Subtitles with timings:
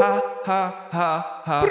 [0.00, 1.66] Ha, ha, ha, ha.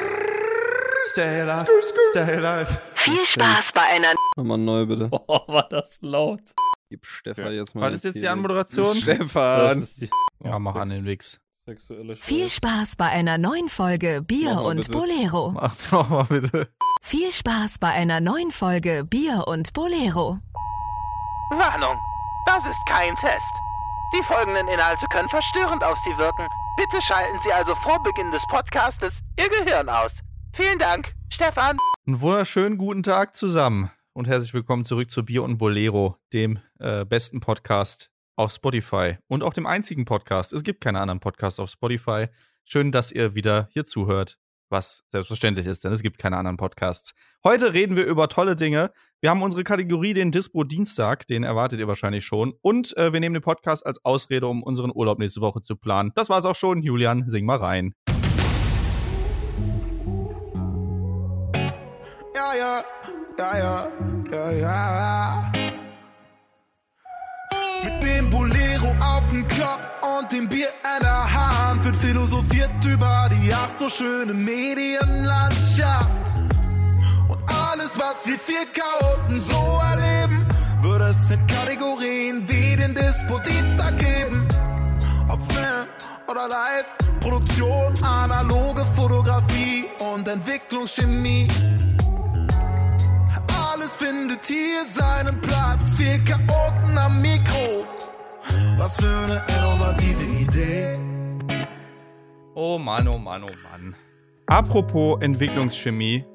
[1.08, 1.66] Stay alive,
[2.12, 2.68] stay alive.
[2.96, 5.10] Viel Spaß bei einer Nochmal neu, bitte.
[5.10, 6.42] Boah, war das laut.
[6.90, 7.52] Gib Stefan Ja.
[7.52, 7.82] jetzt mal.
[7.82, 8.96] War das jetzt die Anmoderation?
[8.96, 9.86] Stefan!
[10.00, 10.10] Die
[10.44, 11.40] Ja, mach an den Wix.
[11.66, 12.56] sexuelle Viel Scheiß.
[12.56, 14.92] Spaß bei einer neuen Folge Bier Mach und bitte.
[14.92, 15.52] Bolero.
[15.52, 16.70] Mach noch mal bitte.
[17.02, 20.40] Viel Spaß bei einer neuen Folge Bier und Bolero.
[21.52, 22.00] Warnung!
[22.46, 23.54] Das ist kein Test.
[24.16, 26.48] Die folgenden Inhalte können verstörend auf Sie wirken.
[26.76, 30.12] Bitte schalten Sie also vor Beginn des Podcastes Ihr Gehirn aus.
[30.54, 31.78] Vielen Dank, Stefan.
[32.08, 37.06] Einen wunderschönen guten Tag zusammen und herzlich willkommen zurück zu Bier und Bolero, dem äh,
[37.06, 40.52] besten Podcast auf Spotify und auch dem einzigen Podcast.
[40.52, 42.30] Es gibt keine anderen Podcasts auf Spotify.
[42.66, 47.14] Schön, dass ihr wieder hier zuhört, was selbstverständlich ist, denn es gibt keine anderen Podcasts.
[47.44, 48.92] Heute reden wir über tolle Dinge.
[49.24, 52.54] Wir haben unsere Kategorie, den Dispo Dienstag, den erwartet ihr wahrscheinlich schon.
[52.62, 56.12] Und äh, wir nehmen den Podcast als Ausrede, um unseren Urlaub nächste Woche zu planen.
[56.14, 56.82] Das war's auch schon.
[56.82, 57.96] Julian, sing mal rein.
[62.36, 62.84] Ja, ja,
[63.38, 63.88] ja, ja,
[64.30, 65.52] ja, ja.
[67.82, 69.80] Mit dem Bolero auf dem Kopf
[70.20, 76.24] und dem Bier in der Hand wird philosophiert über die ach so schöne Medienlandschaft.
[77.34, 80.46] Und alles, was wir vier Chaoten so erleben,
[80.82, 84.48] wird es in Kategorien wie den Dispo-Dienstag geben.
[85.30, 85.88] Ob Film
[86.28, 86.86] oder Live,
[87.22, 91.48] Produktion, analoge Fotografie und Entwicklungschemie.
[93.72, 95.96] Alles findet hier seinen Platz.
[95.98, 97.86] Vier Chaoten am Mikro.
[98.78, 101.00] Was für eine innovative Idee.
[102.54, 103.96] Oh Mann, oh Mann, oh Mann.
[104.46, 106.26] Apropos Entwicklungschemie.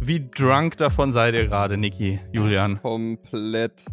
[0.00, 2.80] Wie drunk davon seid ihr gerade, Niki, Julian?
[2.82, 3.84] Komplett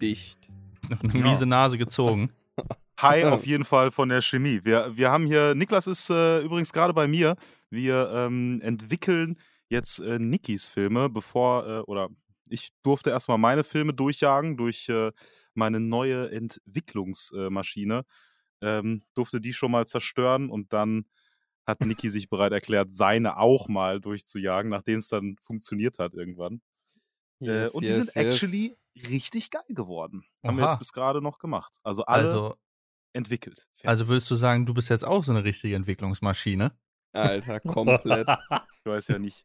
[0.00, 0.48] dicht.
[0.88, 2.30] Noch eine miese Nase gezogen.
[2.98, 4.60] Hi, auf jeden Fall von der Chemie.
[4.62, 7.36] Wir, wir haben hier, Niklas ist äh, übrigens gerade bei mir.
[7.68, 9.36] Wir ähm, entwickeln
[9.68, 12.08] jetzt äh, Nikis Filme, bevor, äh, oder
[12.48, 15.12] ich durfte erstmal meine Filme durchjagen durch äh,
[15.54, 18.04] meine neue Entwicklungsmaschine.
[18.62, 21.04] Ähm, durfte die schon mal zerstören und dann
[21.66, 26.60] hat Niki sich bereit erklärt, seine auch mal durchzujagen, nachdem es dann funktioniert hat irgendwann.
[27.40, 28.16] äh, Yes, und die yes, sind yes.
[28.16, 28.76] actually
[29.08, 30.24] richtig geil geworden.
[30.44, 30.70] Haben wir Aha.
[30.72, 31.78] jetzt bis gerade noch gemacht.
[31.82, 32.56] Also alle Also,
[33.12, 33.68] entwickelt.
[33.74, 33.88] Fertig.
[33.88, 36.72] also würdest du sagen, du bist jetzt auch so eine richtige Entwicklungsmaschine?
[37.12, 38.28] Alter, komplett.
[38.28, 39.44] ich weiß ja nicht.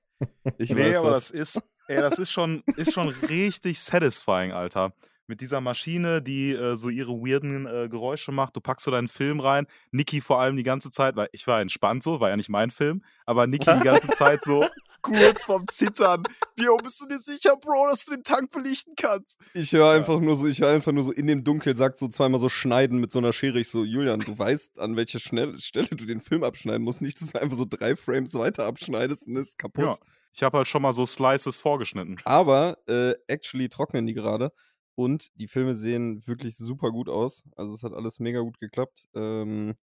[0.58, 1.30] Ich nee, weiß aber das.
[1.30, 4.94] das ist, ey, das ist schon, ist schon richtig satisfying, Alter.
[5.28, 8.56] Mit dieser Maschine, die äh, so ihre weirden äh, Geräusche macht.
[8.56, 9.68] Du packst so deinen Film rein.
[9.92, 12.72] Niki vor allem die ganze Zeit, weil ich war entspannt so, war ja nicht mein
[12.72, 14.68] Film, aber Niki die ganze Zeit so
[15.02, 16.24] kurz vorm Zittern.
[16.56, 19.40] Bio, bist du dir sicher, Bro, dass du den Tank belichten kannst?
[19.54, 22.08] Ich höre einfach nur so, ich höre einfach nur so in dem Dunkel, sagt so
[22.08, 23.60] zweimal so schneiden mit so einer Schere.
[23.60, 27.02] Ich so, Julian, du weißt, an welcher Schnell Stelle du den Film abschneiden musst.
[27.02, 29.86] Nicht, dass du einfach so drei Frames weiter abschneidest und ist kaputt.
[29.86, 29.96] Ja.
[30.34, 32.18] Ich habe halt schon mal so Slices vorgeschnitten.
[32.24, 34.52] Aber äh, actually trocknen die gerade
[34.96, 37.44] und die Filme sehen wirklich super gut aus.
[37.56, 39.08] Also es hat alles mega gut geklappt.
[39.16, 39.76] Ähm,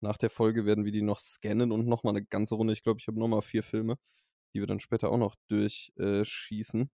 [0.00, 2.72] nach der Folge werden wir die noch scannen und nochmal eine ganze Runde.
[2.72, 3.96] Ich glaube, ich habe nochmal vier Filme,
[4.54, 6.24] die wir dann später auch noch durchschießen.
[6.24, 6.90] Schießen.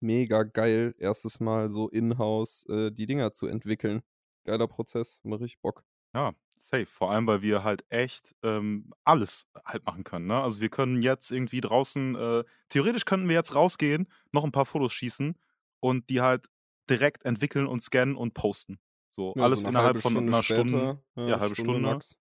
[0.00, 4.02] mega geil, erstes Mal so in-house äh, die Dinger zu entwickeln.
[4.44, 5.84] Geiler Prozess, mache ich Bock.
[6.14, 6.86] Ja, safe.
[6.86, 10.26] Vor allem, weil wir halt echt ähm, alles halt machen können.
[10.26, 10.40] Ne?
[10.40, 14.66] Also wir können jetzt irgendwie draußen, äh, theoretisch könnten wir jetzt rausgehen, noch ein paar
[14.66, 15.36] Fotos schießen
[15.80, 16.46] und die halt
[16.90, 18.78] direkt entwickeln und scannen und posten.
[19.08, 21.02] So, Ja, alles so eine innerhalb von Stunde einer später, Stunde.
[21.16, 21.80] Ja, halbe Stunde.
[21.80, 22.16] max.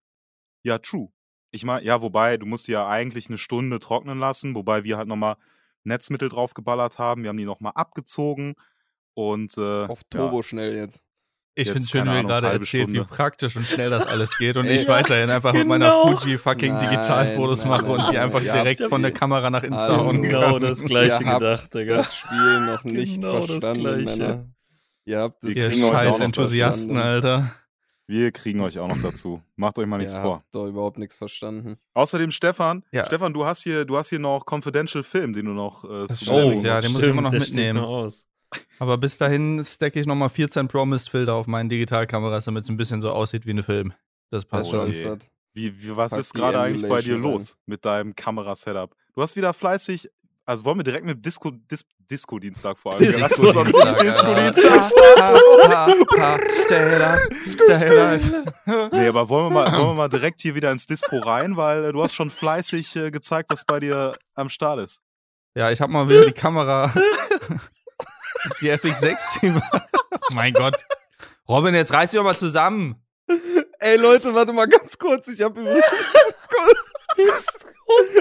[0.63, 1.09] Ja, true.
[1.51, 4.97] Ich meine, ja, wobei, du musst die ja eigentlich eine Stunde trocknen lassen, wobei wir
[4.97, 5.37] halt nochmal
[5.83, 7.23] Netzmittel draufgeballert haben.
[7.23, 8.55] Wir haben die nochmal abgezogen
[9.13, 11.01] und äh, Auf ja, Turbo schnell jetzt.
[11.55, 13.05] Ich finde es schön, wie ihr gerade erzählt, wie Stunde.
[13.05, 16.15] praktisch und schnell das alles geht und Ey, ich ja, weiterhin einfach mit meiner genau.
[16.17, 19.49] Fuji fucking Nein, Digitalfotos nein, mache nein, und die einfach Ja, direkt von der Kamera
[19.49, 20.61] nach Insta hauen Genau kann.
[20.61, 21.95] das gleiche gedacht, Digga.
[21.97, 24.17] Das Spiel noch nicht Genau das verstanden, Gleiche.
[24.19, 24.45] Männer.
[25.07, 26.97] Ihr habt Wir Ihr kriegen euch auch scheiß noch Enthusiasten.
[26.97, 27.53] Alter.
[28.07, 29.41] wir kriegen euch auch noch dazu.
[29.55, 30.35] Macht euch mal nichts Ihr vor.
[30.37, 31.77] habt doch überhaupt nichts verstanden.
[31.93, 33.05] Außerdem, Stefan, Ja.
[33.05, 36.21] Stefan, du hast hier, du hast hier noch Confidential Film, den du noch äh, Das
[36.21, 38.11] stimmt, besuchen ja, den muss ich immer noch mitnehmen.
[38.79, 43.01] Aber bis dahin stacke ich nochmal 14 Pro-Mist-Filter auf meinen Digitalkameras, damit es ein bisschen
[43.01, 43.93] so aussieht wie ein Film.
[44.29, 45.19] Das passt Was Oh, schon.
[45.19, 45.27] das?
[45.53, 48.95] Wie, wie, was Pack ist gerade eigentlich bei dir Emulation los mit deinem Kamerasetup?
[49.15, 50.09] Du hast wieder fleißig,
[50.47, 53.03] also wollen wir direkt mit Disco, Dis, Disco-Dienstag vor allem.
[53.11, 53.51] Disco-
[54.33, 58.45] Dienstag, ha, ha, Stay alive, stay alive.
[58.91, 61.83] Nee, aber wollen wir, mal, wollen wir mal direkt hier wieder ins Dispo rein, weil
[61.85, 65.01] äh, du hast schon fleißig äh, gezeigt, was bei dir am Start ist.
[65.53, 66.93] Ja, ich habe mal wieder die Kamera,
[68.61, 69.17] die FX6.
[69.41, 69.87] die war-
[70.31, 70.77] mein Gott.
[71.49, 73.03] Robin, jetzt reiß dich doch mal zusammen.
[73.79, 75.27] Ey Leute, warte mal ganz kurz.
[75.27, 75.61] Ich habe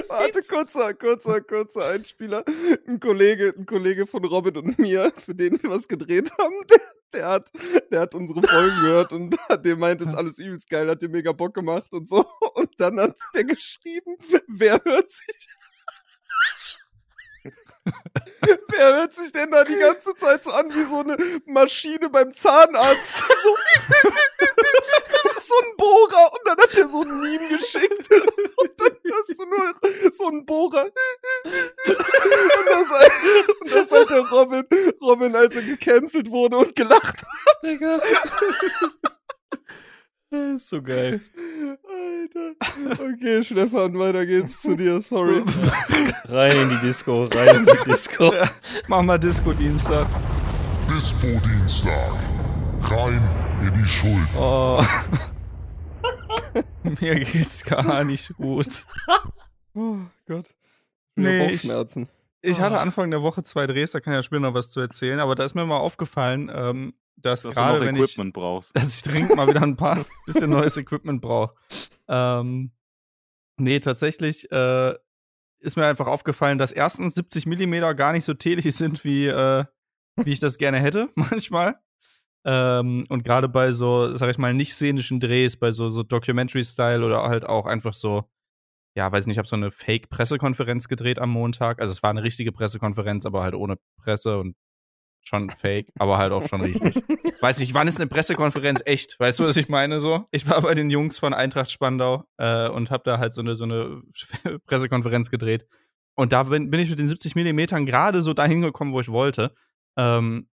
[0.07, 2.43] Warte, kurzer, kurzer, kurzer Einspieler.
[2.87, 6.81] Ein Kollege, ein Kollege von Robin und mir, für den wir was gedreht haben, der,
[7.13, 7.51] der hat,
[7.91, 9.35] der hat unsere Folgen gehört und
[9.65, 12.25] dem meint, ist alles übelst geil, hat dir mega Bock gemacht und so.
[12.55, 14.17] Und dann hat der geschrieben,
[14.47, 15.47] wer hört sich.
[18.69, 22.33] Wer hört sich denn da die ganze Zeit so an wie so eine Maschine beim
[22.33, 23.23] Zahnarzt?
[23.43, 23.55] So,
[25.47, 29.45] so ein Bohrer und dann hat er so ein Meme geschickt und dann hast du
[29.45, 30.85] nur so einen Bohrer.
[31.47, 32.89] Und das,
[33.61, 34.63] und das hat der Robin,
[35.01, 37.63] Robin, als er gecancelt wurde und gelacht hat.
[37.63, 37.99] Digga.
[40.55, 41.21] ist so geil.
[41.67, 42.55] Alter.
[43.01, 45.43] Okay, Stefan, weiter geht's zu dir, sorry.
[46.25, 48.33] Rein in die Disco, rein in die Disco.
[48.87, 50.07] Mach mal Disco-Dienstag.
[50.89, 52.13] Dispo-Dienstag.
[52.81, 53.21] Rein
[53.61, 54.27] in die Schuld.
[54.37, 54.83] Oh.
[56.83, 58.85] Mir geht's gar nicht gut.
[59.73, 59.97] Oh
[60.27, 60.53] Gott.
[61.15, 61.69] Nee, ich-.
[62.41, 62.81] Ich hatte Ah.
[62.81, 65.35] Anfang der Woche zwei Drehs, da kann ich ja später noch was zu erzählen, aber
[65.35, 68.75] da ist mir mal aufgefallen, ähm, dass Dass gerade wenn ich, Equipment brauchst.
[68.75, 71.55] dass ich dringend mal wieder ein paar bisschen neues Equipment brauche.
[72.07, 72.71] Ähm,
[73.57, 74.93] nee, tatsächlich äh,
[75.59, 79.65] ist mir einfach aufgefallen, dass erstens 70 Millimeter gar nicht so tätig sind, wie, äh,
[80.15, 81.79] wie ich das gerne hätte, manchmal.
[82.47, 87.05] Ähm, und gerade bei so, sag ich mal, nicht szenischen Drehs, bei so, so Documentary-Style
[87.05, 88.23] oder halt auch einfach so,
[88.95, 91.81] ja, weiß nicht, ich habe so eine Fake-Pressekonferenz gedreht am Montag.
[91.81, 94.55] Also es war eine richtige Pressekonferenz, aber halt ohne Presse und
[95.27, 96.95] schon fake, aber halt auch schon richtig.
[97.41, 99.19] Weiß nicht, wann ist eine Pressekonferenz echt?
[99.19, 100.25] Weißt du, was ich meine so?
[100.31, 103.55] Ich war bei den Jungs von Eintracht Spandau äh, und habe da halt so eine,
[103.55, 104.01] so eine
[104.65, 105.67] Pressekonferenz gedreht.
[106.15, 109.09] Und da bin, bin ich mit den 70 Millimetern gerade so dahin gekommen, wo ich
[109.09, 109.53] wollte.
[109.97, 110.47] Ähm,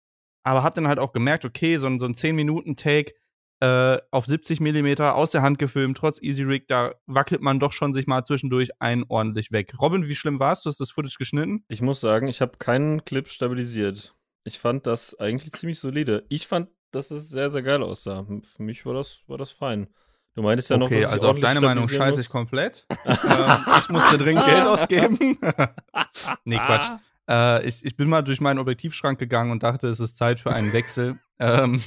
[0.43, 3.13] aber hab dann halt auch gemerkt, okay, so ein, so ein 10-Minuten-Take
[3.61, 7.73] äh, auf 70 Millimeter aus der Hand gefilmt, trotz Easy Rig, da wackelt man doch
[7.73, 9.75] schon sich mal zwischendurch ein ordentlich weg.
[9.79, 10.63] Robin, wie schlimm war's?
[10.63, 11.63] Du hast das Footage geschnitten?
[11.67, 14.15] Ich muss sagen, ich habe keinen Clip stabilisiert.
[14.43, 16.25] Ich fand das eigentlich ziemlich solide.
[16.29, 18.25] Ich fand, dass es sehr, sehr geil aussah.
[18.55, 19.87] Für mich war das, war das fein.
[20.33, 22.87] Du meintest ja noch, okay, dass also auf deine Meinung scheiße ich komplett.
[23.05, 23.17] ähm,
[23.77, 25.19] ich musste dringend Geld ausgeben.
[26.45, 26.89] nee, Quatsch.
[27.31, 30.51] Äh, ich, ich bin mal durch meinen Objektivschrank gegangen und dachte, es ist Zeit für
[30.51, 31.17] einen Wechsel.
[31.39, 31.81] ähm,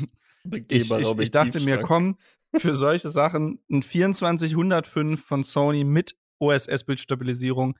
[0.50, 2.16] ich, ich, ich dachte mir, komm,
[2.56, 7.76] für solche Sachen ein 2405 von Sony mit OSS-Bildstabilisierung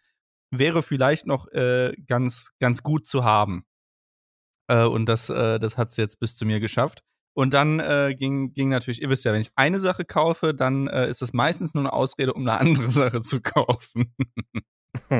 [0.50, 3.64] wäre vielleicht noch äh, ganz, ganz gut zu haben.
[4.68, 7.02] Äh, und das, äh, das hat es jetzt bis zu mir geschafft.
[7.36, 10.86] Und dann äh, ging, ging natürlich, ihr wisst ja, wenn ich eine Sache kaufe, dann
[10.86, 14.14] äh, ist das meistens nur eine Ausrede, um eine andere Sache zu kaufen.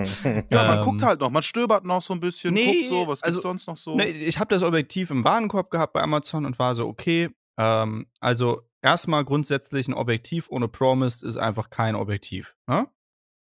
[0.50, 3.08] Ja, man Ähm, guckt halt noch, man stöbert noch so ein bisschen, Nee, guckt so,
[3.08, 3.94] was also, gibt's sonst noch so.
[3.96, 8.06] Ne, ich habe das Objektiv im Warenkorb gehabt bei Amazon und war so, okay, ähm,
[8.20, 12.54] also erstmal grundsätzlich ein Objektiv ohne Promised ist einfach kein Objektiv.
[12.66, 12.88] Ne?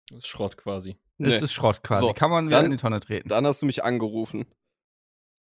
[0.09, 0.97] Das ist Schrott quasi.
[1.17, 1.29] Nee.
[1.33, 2.05] Es ist Schrott quasi.
[2.05, 3.27] So, Kann man wieder dann- in die Tonne treten.
[3.29, 4.45] Dann hast du mich angerufen.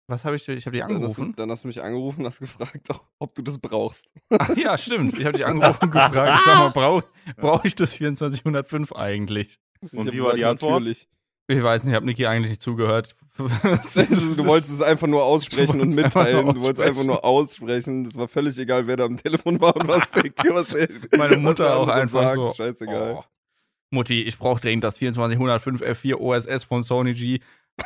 [0.08, 0.54] Was habe ich dir?
[0.56, 1.34] Ich habe dich Dann hast, du, angerufen.
[1.36, 2.88] dann hast du mich angerufen und hast gefragt,
[3.20, 4.12] ob du das brauchst.
[4.32, 5.14] Ach, ja, stimmt.
[5.20, 7.06] Ich habe dich angerufen und gefragt, sag mal, brauche
[7.38, 9.60] brauch ich das 2405 eigentlich?
[9.92, 10.82] Ich Und wie war die Antwort?
[10.82, 11.08] Natürlich.
[11.48, 13.16] Ich weiß nicht, ich habe Niki eigentlich nicht zugehört.
[13.38, 16.46] du wolltest es einfach nur aussprechen und einfach mitteilen.
[16.46, 18.04] nur Du wolltest einfach nur aussprechen.
[18.04, 21.38] Das war völlig egal, wer da am Telefon war und was der, was der Meine
[21.38, 22.36] was Mutter der auch einfach sagt.
[22.36, 22.54] so.
[22.54, 23.16] Scheißegal.
[23.18, 23.24] Oh.
[23.92, 27.40] Mutti, ich brauche dringend das 2405 F4 OSS von Sony G.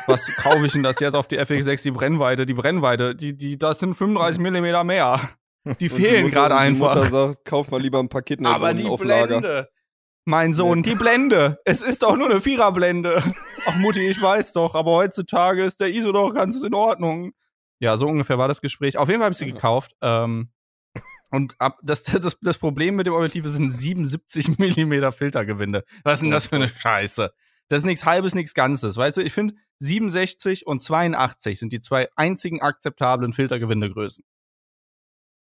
[0.06, 1.82] Was kaufe ich denn das jetzt auf die FX6?
[1.84, 5.20] Die Brennweite, die Brennweite, die, die, das sind 35 mm mehr.
[5.80, 6.96] Die fehlen gerade und die einfach.
[6.96, 9.68] Mutter sagt, kauf mal lieber ein Paket Aber die auf Lager.
[10.26, 11.60] Mein Sohn, die Blende.
[11.64, 13.22] Es ist doch nur eine Viererblende.
[13.66, 17.32] Ach Mutti, ich weiß doch, aber heutzutage ist der ISO doch ganz in Ordnung.
[17.78, 18.96] Ja, so ungefähr war das Gespräch.
[18.96, 19.94] Auf jeden Fall habe ich sie gekauft.
[20.00, 20.50] Ähm,
[21.30, 25.84] und ab, das, das, das Problem mit dem Objektiv sind 77 mm Filtergewinde.
[26.04, 27.32] Was ist denn das für eine Scheiße?
[27.68, 28.96] Das ist nichts Halbes, nichts Ganzes.
[28.96, 34.24] Weißt du, ich finde 67 und 82 sind die zwei einzigen akzeptablen Filtergewindegrößen.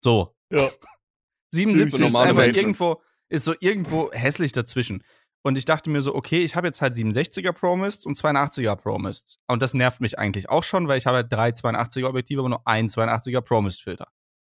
[0.03, 0.35] So.
[0.51, 0.69] Ja.
[1.51, 2.55] 77 ist einfach Menschen.
[2.55, 5.03] irgendwo, ist so irgendwo hässlich dazwischen.
[5.41, 9.39] Und ich dachte mir so, okay, ich habe jetzt halt 67er Promist und 82er Promist.
[9.48, 12.50] Und das nervt mich eigentlich auch schon, weil ich habe halt drei 82er Objektive, aber
[12.50, 14.09] nur ein 82er Promist Filter.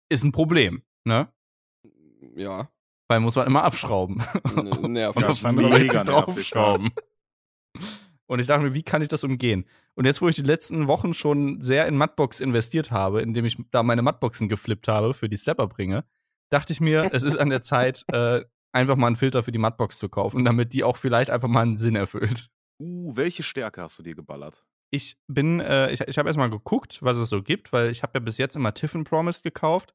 [0.10, 1.28] Ist ein Problem, ne?
[2.36, 2.70] Ja,
[3.10, 4.24] Weil muss man immer abschrauben.
[4.56, 5.18] n- nervt.
[5.18, 6.92] und andere mega draufschrauben.
[8.28, 9.66] Und ich dachte mir, wie kann ich das umgehen?
[9.96, 13.58] Und jetzt, wo ich die letzten Wochen schon sehr in Mattbox investiert habe, indem ich
[13.72, 16.06] da meine Mattboxen geflippt habe für die Stepper bringe,
[16.52, 19.60] dachte ich mir, es ist an der Zeit, äh, einfach mal einen Filter für die
[19.60, 22.50] Mattbox zu kaufen, damit die auch vielleicht einfach mal einen Sinn erfüllt.
[22.82, 24.64] Uh, welche Stärke hast du dir geballert?
[24.92, 28.14] Ich bin, äh, ich, ich habe erstmal geguckt, was es so gibt, weil ich habe
[28.16, 29.94] ja bis jetzt immer Tiffin Promised gekauft.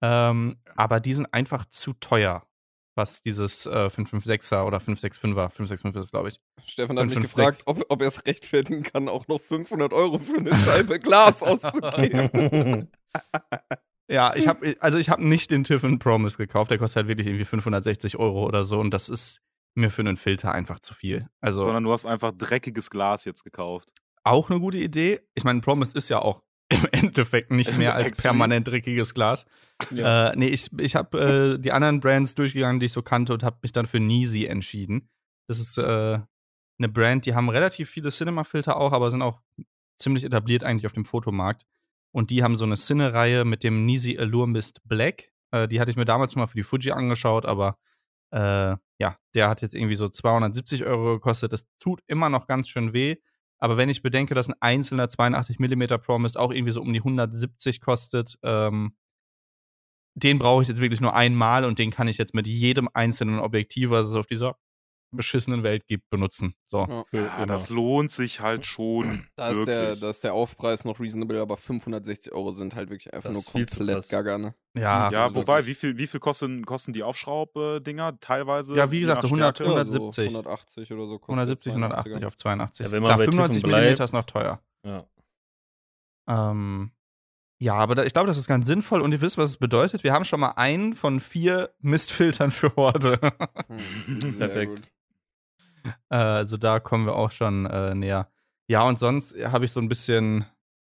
[0.00, 2.46] Ähm, aber die sind einfach zu teuer.
[2.94, 5.18] was dieses äh, 556er oder 565er,
[5.50, 6.40] 565 ist es, glaube ich.
[6.66, 7.22] Stefan hat mich 556.
[7.34, 11.42] gefragt, ob, ob er es rechtfertigen kann, auch noch 500 Euro für eine Scheibe Glas
[11.44, 12.90] auszugeben.
[14.10, 17.26] Ja, ich habe also ich habe nicht den Tiffin Promise gekauft, der kostet halt wirklich
[17.26, 19.42] irgendwie 560 Euro oder so und das ist
[19.74, 21.28] mir für einen Filter einfach zu viel.
[21.40, 23.92] Also Sondern du hast einfach dreckiges Glas jetzt gekauft.
[24.24, 25.20] auch eine gute Idee.
[25.34, 29.46] Ich meine, Promise ist ja auch im Endeffekt nicht mehr als permanent dreckiges Glas.
[29.90, 30.30] Ja.
[30.30, 33.42] Äh, nee, ich, ich habe äh, die anderen Brands durchgegangen, die ich so kannte und
[33.42, 35.08] habe mich dann für Neezy entschieden.
[35.48, 36.18] Das ist äh,
[36.78, 39.40] eine Brand, die haben relativ viele Cinema-Filter auch, aber sind auch
[39.98, 41.64] ziemlich etabliert eigentlich auf dem Fotomarkt.
[42.12, 45.30] Und die haben so eine Cine-Reihe mit dem Neezy Allure Mist Black.
[45.50, 47.78] Äh, die hatte ich mir damals schon mal für die Fuji angeschaut, aber
[48.30, 51.52] äh, ja, der hat jetzt irgendwie so 270 Euro gekostet.
[51.52, 53.16] Das tut immer noch ganz schön weh.
[53.58, 57.00] Aber wenn ich bedenke, dass ein einzelner 82 mm Promise auch irgendwie so um die
[57.00, 58.96] 170 kostet, ähm,
[60.14, 63.38] den brauche ich jetzt wirklich nur einmal und den kann ich jetzt mit jedem einzelnen
[63.38, 64.56] Objektiv, was es auf dieser
[65.10, 66.54] beschissenen Welt gibt, benutzen.
[66.66, 66.86] So.
[67.12, 67.36] Ja.
[67.36, 67.46] Immer.
[67.46, 69.24] das lohnt sich halt schon.
[69.38, 73.14] Da ist, der, da ist der Aufpreis noch reasonable, aber 560 Euro sind halt wirklich
[73.14, 74.54] einfach Das nur ist viel zu komplett gaga, ne?
[74.74, 78.18] Ja, ja, also wobei, wie viel, wie viel kosten, kosten die Aufschraubdinger?
[78.20, 78.74] Teilweise.
[78.76, 79.72] Ja, wie gesagt, nach so 100 Stärke?
[79.72, 80.24] Ja, 170.
[80.30, 81.18] 180 oder so.
[81.18, 81.76] kostet 170, 82er.
[81.76, 82.86] 180 auf 82.
[82.86, 84.00] Ja, wenn man da bei 95 Tiffen mm bleibt.
[84.00, 84.60] ist noch teuer.
[84.84, 85.06] Ja.
[86.28, 86.90] Ähm,
[87.60, 90.04] ja, aber da, ich glaube, das ist ganz sinnvoll und ihr wisst, was es bedeutet.
[90.04, 93.18] Wir haben schon mal einen von vier Mistfiltern für Horde.
[93.66, 94.76] Hm, Perfekt.
[94.76, 94.82] gut.
[96.10, 98.30] Äh, also da kommen wir auch schon äh, näher.
[98.68, 100.44] Ja, und sonst habe ich so ein bisschen,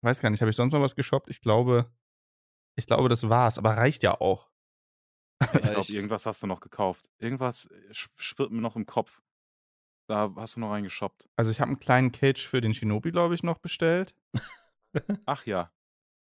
[0.02, 1.28] weiß gar nicht, habe ich sonst noch was geshoppt?
[1.30, 1.90] Ich glaube,
[2.76, 4.50] ich glaube, das war's, aber reicht ja auch.
[5.54, 7.10] Ich glaube, irgendwas hast du noch gekauft.
[7.18, 9.20] Irgendwas äh, sch- schwirrt mir noch im Kopf.
[10.08, 11.28] Da hast du noch reingeshoppt.
[11.36, 14.14] Also ich habe einen kleinen Cage für den Shinobi, glaube ich, noch bestellt.
[15.26, 15.72] Ach ja.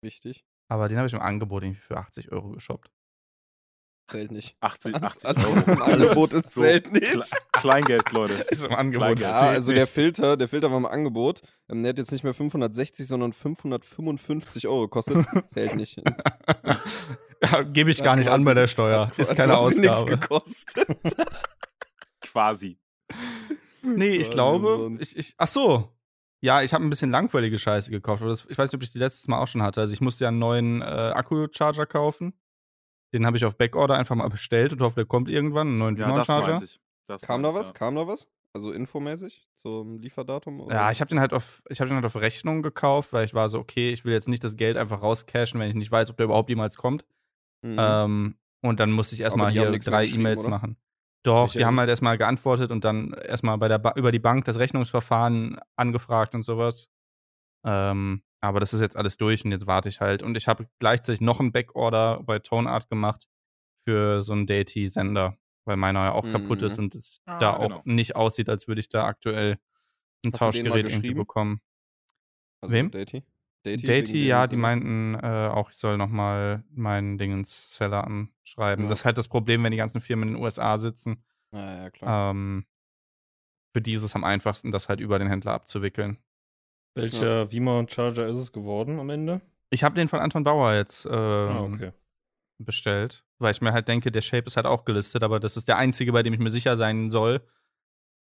[0.02, 0.46] Wichtig.
[0.68, 2.92] Aber den habe ich im Angebot irgendwie für 80 Euro geshoppt.
[4.08, 4.56] Zählt nicht.
[4.62, 5.56] 80, Alles, 80 alles Euro.
[5.58, 7.12] was im Angebot ist, So, zählt nicht.
[7.12, 8.34] Kle Kleingeld, Leute.
[8.50, 9.20] Ist im Angebot.
[9.20, 11.42] Ja, also der Filter, der Filter war im Angebot.
[11.70, 15.26] Ähm, der hat jetzt nicht mehr 560, sondern 555 Euro gekostet.
[15.54, 16.02] Zählt nicht.
[17.44, 19.12] ja, Gebe ich Ja, gar nicht an bei der Steuer.
[19.18, 20.18] Ist keine quasi nichts Ausgabe.
[20.20, 20.88] gekostet.
[22.22, 22.80] Quasi.
[23.82, 25.94] Nee, ich Quasi glaube, ich, ich, ach so.
[26.40, 28.22] Ja, ich habe ein bisschen langweilige Scheiße gekauft.
[28.22, 29.82] aber Das, ich weiß nicht, ob ich die letztes Mal auch schon hatte.
[29.82, 32.34] Also ich musste ja einen neuen äh, Akku-Charger kaufen.
[33.18, 35.68] Den habe ich auf Backorder einfach mal bestellt und hoffe, der kommt irgendwann.
[35.68, 36.62] Einen neuen Ja, das Charger.
[36.64, 36.80] ich.
[37.08, 37.70] Das Kam da was?
[37.70, 38.28] ich, Kam da was?
[38.54, 40.62] Also infomäßig zum Lieferdatum?
[40.62, 40.76] oder?
[40.76, 43.34] Ja, ich habe den halt auf, ich habe den halt auf Rechnung gekauft, weil ich
[43.34, 46.10] war so, okay, ich will jetzt nicht das Geld einfach rauscashen, wenn ich nicht weiß,
[46.10, 47.06] ob der überhaupt jemals kommt.
[47.64, 47.76] Mhm.
[47.80, 50.50] Ähm, und dann musste ich erstmal haben hier drei E-Mails oder?
[50.50, 50.78] machen.
[51.24, 54.12] Doch, Welcher die haben ist- halt erstmal geantwortet und dann erstmal bei der ba über
[54.12, 56.88] die Bank das Rechnungsverfahren angefragt und sowas.
[57.66, 60.24] Ähm, aber das ist jetzt alles durch und jetzt warte ich halt.
[60.24, 63.28] Und ich habe gleichzeitig noch einen Backorder bei Toneart gemacht
[63.88, 66.84] für so einen Deity-Sender, weil meiner ja auch kaputt ist Mhm.
[66.86, 67.78] und es Ah, da genau.
[67.78, 69.58] auch nicht aussieht, als würde ich da aktuell
[70.26, 71.62] ein Hast Tauschgerät irgendwie bekommen.
[72.62, 72.92] also wem?
[72.92, 73.24] Datey,
[73.64, 78.86] Deity, wegen ja, die meinten äh, auch, ich soll nochmal meinen Dingens Seller anschreiben.
[78.86, 78.90] Ja.
[78.90, 81.24] Das ist halt das Problem, wenn die ganzen Firmen in den USA sitzen.
[81.52, 82.32] Ja, ja, klar.
[82.32, 82.66] Ähm,
[83.74, 86.18] für die ist es am einfachsten, das halt über den Händler abzuwickeln.
[87.02, 89.42] Welcher V-Mount Charger ist es geworden am Ende?
[89.70, 91.92] Ich habe den von Anton Bauer jetzt ähm, ah, okay.
[92.58, 95.68] bestellt, weil ich mir halt denke, der Shape ist halt auch gelistet, aber das ist
[95.68, 97.42] der einzige, bei dem ich mir sicher sein soll,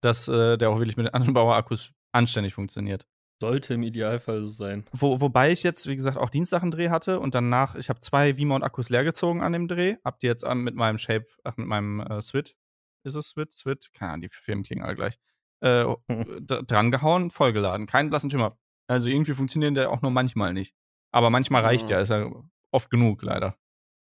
[0.01, 3.05] dass äh, der auch wirklich mit Anton Bauer Akkus anständig funktioniert.
[3.41, 4.85] Sollte im Idealfall so sein.
[4.93, 7.99] Wo, wobei ich jetzt, wie gesagt, auch Dienstag einen Dreh hatte und danach, ich habe
[7.99, 9.97] zwei V-Mount-Akkus leergezogen an dem Dreh.
[10.05, 12.55] Hab die jetzt mit meinem Shape, ach, mit meinem äh, Swit,
[13.03, 13.51] ist es Swit?
[13.51, 13.91] Swit?
[13.93, 15.19] Keine Ahnung, die Firmen klingen alle gleich.
[15.59, 17.85] Äh, d- dran gehauen, vollgeladen.
[17.85, 18.57] Keinen blassen Schimmer.
[18.93, 20.73] Also irgendwie funktionieren der auch nur manchmal nicht.
[21.11, 21.97] Aber manchmal reicht Ja.
[21.97, 22.31] ja, ist ja
[22.71, 23.57] oft genug, leider.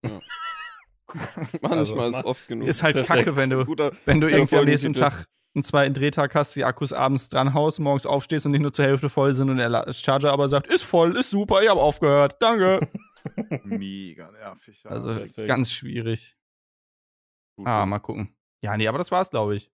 [1.62, 2.68] Manchmal also, ist oft genug.
[2.68, 3.26] Ist halt Perfekt.
[3.26, 4.94] kacke, wenn du, Guter, wenn du irgendwie am nächsten.
[4.94, 8.74] Tag einen zweiten Drehtag hast, die Akkus abends dran haust, morgens aufstehst und nicht nur
[8.74, 11.82] zur Hälfte voll sind und der Charger aber sagt, ist voll, ist super, ich habe
[11.82, 12.80] aufgehört, danke.
[13.64, 14.84] Mega nervig.
[14.84, 14.92] Ja.
[14.92, 15.48] Also perfekt.
[15.48, 16.36] ganz schwierig.
[17.56, 18.36] Gut, Ah, mal gucken.
[18.62, 19.72] Ja, nee, aber das war's, glaube ich.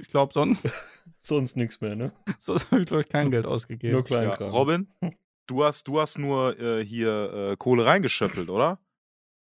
[0.00, 0.64] Ich glaube, sonst,
[1.22, 2.12] Sonst nichts mehr, ne?
[2.38, 3.92] sonst habe ich, glaube ich, kein Geld ausgegeben.
[3.92, 4.48] Nur ja, Kleinkram.
[4.50, 4.88] Robin,
[5.46, 8.78] du hast, du hast nur äh, hier äh, Kohle reingeschöffelt, oder?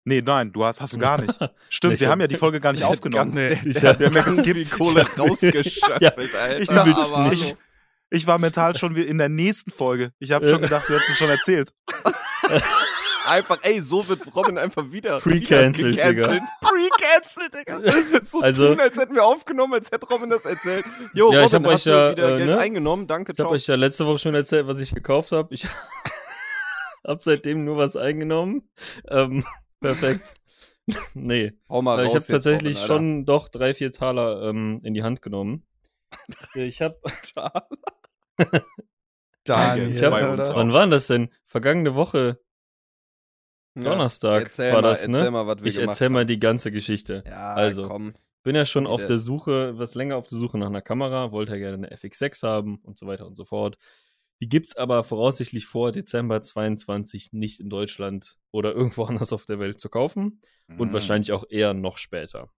[0.07, 1.39] Nee, nein, du hast, hast du gar nicht.
[1.71, 3.33] Stimmt, wir hab- haben ja die Folge gar nicht aufgenommen.
[3.35, 3.49] ganz- Nee.
[3.63, 6.61] der- Ich hab- hat ganz ganz viel Kohle rausgeschöpfelt, Ja, Alter.
[6.61, 7.57] ich aber nicht.
[8.11, 10.13] Ich war mental schon in der nächsten Folge.
[10.19, 11.73] Ich habe schon gedacht, du hättest es schon erzählt.
[13.27, 16.41] Einfach, ey, so wird Robin einfach wieder Pre-cancelled, Digga.
[16.61, 17.81] Pre-cancelled, Digga.
[18.23, 20.85] So Also- tun, als hätten wir aufgenommen, als hätte Robin das erzählt.
[21.15, 22.59] Jo, Ja, ich Robin, hab hast euch ja, wieder äh, Geld ne?
[22.59, 23.07] eingenommen?
[23.07, 23.55] Danke, Ich habe ciao.
[23.55, 25.55] euch ja letzte Woche schon erzählt, was ich gekauft habe.
[25.55, 25.67] Ich
[27.07, 28.69] habe seitdem nur was eingenommen.
[29.09, 29.45] Ähm,
[29.81, 30.35] perfekt.
[31.15, 31.53] nee.
[31.69, 34.93] Hau mal Äh, raus ich habe tatsächlich Robin, schon doch drei, vier Taler ähm, in
[34.95, 35.65] die Hand genommen.
[36.55, 36.99] Ich habe,
[39.45, 41.29] Daniel, ich hab, bei uns wann war denn das denn?
[41.45, 42.41] Vergangene Woche,
[43.75, 45.31] Donnerstag erzähl war mal, das, ne?
[45.31, 46.29] Mal, ich erzähl mal haben.
[46.29, 47.25] die ganze Geschichte.
[47.27, 47.89] Ja, Also.
[47.89, 48.15] komm.
[48.43, 49.19] Bin ja schon auf der.
[49.19, 52.77] Suche, was länger auf der Suche nach einer Kamera, wollte ja gerne eine FX6 haben
[52.83, 53.79] und so weiter und so fort.
[54.41, 59.59] Die gibt's aber voraussichtlich vor Dezember 22 nicht in Deutschland oder irgendwo anders auf der
[59.61, 60.93] Welt zu kaufen und Mhm.
[60.93, 62.51] wahrscheinlich auch eher noch später.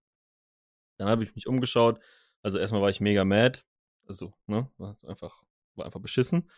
[0.99, 2.01] Dann habe ich mich umgeschaut.
[2.43, 3.61] Also erstmal war ich mega mad.
[4.09, 5.43] Also, ne, war einfach,
[5.75, 6.49] war einfach beschissen.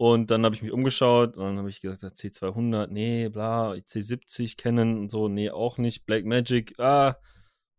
[0.00, 4.56] Und dann habe ich mich umgeschaut und dann habe ich gesagt, C200, nee, bla, C70
[4.56, 6.06] Canon und so, nee, auch nicht.
[6.06, 7.16] Black Magic, ah.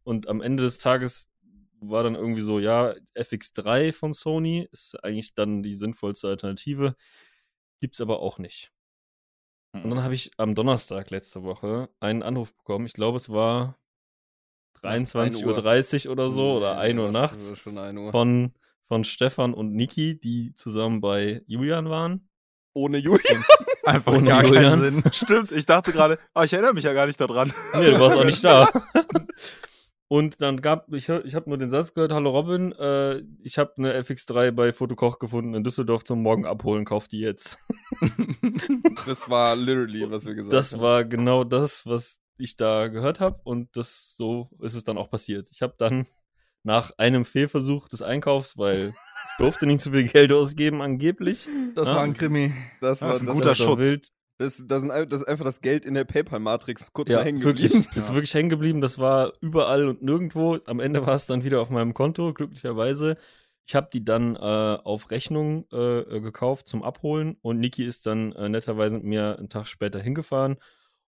[0.03, 1.31] Und am Ende des Tages
[1.79, 6.95] war dann irgendwie so, ja, FX3 von Sony ist eigentlich dann die sinnvollste Alternative.
[7.79, 8.71] Gibt's aber auch nicht.
[9.73, 9.89] Und Mhm.
[9.91, 12.85] dann habe ich am Donnerstag letzte Woche einen Anruf bekommen.
[12.85, 13.77] Ich glaube, es war
[14.81, 18.11] 23.30 Uhr oder so oder Nee, 1 Uhr nachts Schon 1 Uhr.
[18.11, 18.53] von,
[18.89, 22.27] von Stefan und Niki, die zusammen bei Julian waren.
[22.73, 23.43] Ohne Julian.
[23.85, 24.63] Einfach Ohne gar Julian.
[24.63, 25.03] keinen Sinn.
[25.13, 27.53] Stimmt, ich dachte gerade, aber ich erinnere mich ja gar nicht daran.
[27.75, 28.69] Nee, du warst auch nicht da.
[30.11, 33.59] Und dann gab, ich, hör- ich habe nur den Satz gehört, hallo Robin, äh, ich
[33.59, 37.59] habe eine FX3 bei Fotokoch gefunden in Düsseldorf zum Morgen abholen, kauf die jetzt.
[39.05, 40.81] Das war literally, was wir gesagt Das haben.
[40.81, 45.09] war genau das, was ich da gehört habe und das so ist es dann auch
[45.09, 45.47] passiert.
[45.51, 46.07] Ich habe dann
[46.63, 51.47] nach einem Fehlversuch des Einkaufs, weil ich durfte nicht so viel Geld ausgeben angeblich.
[51.75, 51.95] Das Ja.
[51.95, 52.53] war ein Krimi.
[52.81, 53.79] Das, Das war, ist ein das, guter das Schutz.
[53.79, 54.11] wild.
[54.37, 57.43] Das, das, sind, das ist einfach das Geld in der PayPal-Matrix kurz Ja, mal hängen
[57.43, 57.71] wirklich.
[57.73, 57.91] geblieben.
[57.93, 58.79] Das ist wirklich hängen geblieben.
[58.81, 60.57] Das war überall und nirgendwo.
[60.65, 63.17] Am Ende war es dann wieder auf meinem Konto, glücklicherweise.
[63.65, 68.31] Ich habe die dann äh, auf Rechnung äh, gekauft zum Abholen und Niki ist dann
[68.31, 70.57] äh, netterweise mit mir einen Tag später hingefahren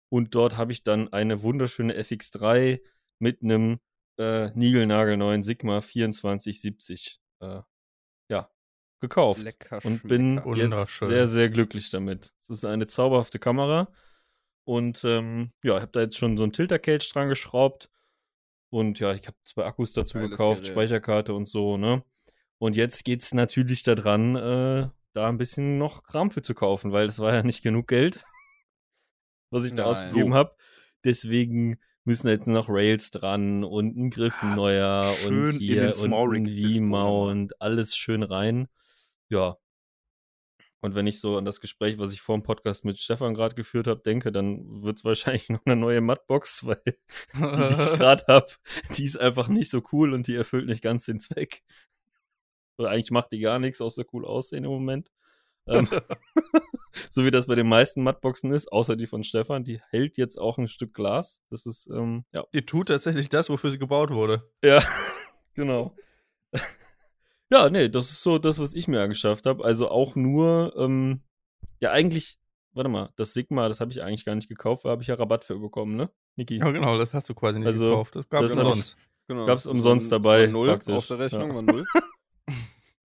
[0.09, 2.81] und dort habe ich dann eine wunderschöne FX3
[3.17, 3.79] mit einem
[4.21, 7.61] äh, niegelnagelneuen Sigma 2470 äh,
[8.29, 8.49] ja,
[8.99, 12.33] gekauft Lecker und bin jetzt sehr, sehr glücklich damit.
[12.41, 13.91] Es ist eine zauberhafte Kamera
[14.63, 17.89] und ähm, ja, ich habe da jetzt schon so ein Tilter-Cage dran geschraubt
[18.69, 20.73] und ja, ich habe zwei Akkus dazu Geiles gekauft, Gerät.
[20.73, 22.03] Speicherkarte und so, ne?
[22.57, 27.07] Und jetzt geht's natürlich daran, äh, da ein bisschen noch Kram für zu kaufen, weil
[27.07, 28.23] das war ja nicht genug Geld,
[29.49, 30.05] was ich da Nein.
[30.05, 30.55] ausgegeben habe.
[31.03, 36.45] Deswegen müssen jetzt noch Rails dran und ein Griff Ah, neuer und hier und ein
[36.47, 38.67] V-Mount, alles schön rein.
[39.29, 39.57] Ja.
[40.83, 43.53] Und wenn ich so an das Gespräch, was ich vor dem Podcast mit Stefan gerade
[43.53, 47.33] geführt habe, denke, dann wird es wahrscheinlich noch eine neue Mattbox, weil die ich
[47.99, 48.47] gerade habe,
[48.97, 51.61] die ist einfach nicht so cool und die erfüllt nicht ganz den Zweck.
[52.79, 55.11] Oder eigentlich macht die gar nichts, außer cool aussehen im Moment.
[55.71, 55.87] Ähm,
[57.09, 60.37] so wie das bei den meisten Mattboxen ist, außer die von Stefan, die hält jetzt
[60.39, 61.41] auch ein Stück Glas.
[61.49, 62.43] Das ist, ähm, ja.
[62.53, 64.49] Die tut tatsächlich das, wofür sie gebaut wurde.
[64.63, 64.79] Ja,
[65.55, 65.95] genau.
[67.51, 69.63] ja, nee, das ist so das, was ich mir angeschafft habe.
[69.63, 71.21] Also auch nur, ähm,
[71.79, 72.39] ja, eigentlich,
[72.73, 75.15] warte mal, das Sigma, das habe ich eigentlich gar nicht gekauft, da habe ich ja
[75.15, 76.09] Rabatt für bekommen, ne?
[76.35, 76.57] Niki?
[76.59, 78.15] Ja, genau, das hast du quasi nicht Also, gekauft.
[78.15, 78.97] Das gab es das hab ich- umsonst.
[79.27, 79.45] Genau.
[79.45, 80.95] Gab's Das umsonst war- dabei, das war null praktisch.
[80.95, 81.55] auf der Rechnung, Ja.
[81.55, 81.85] war null.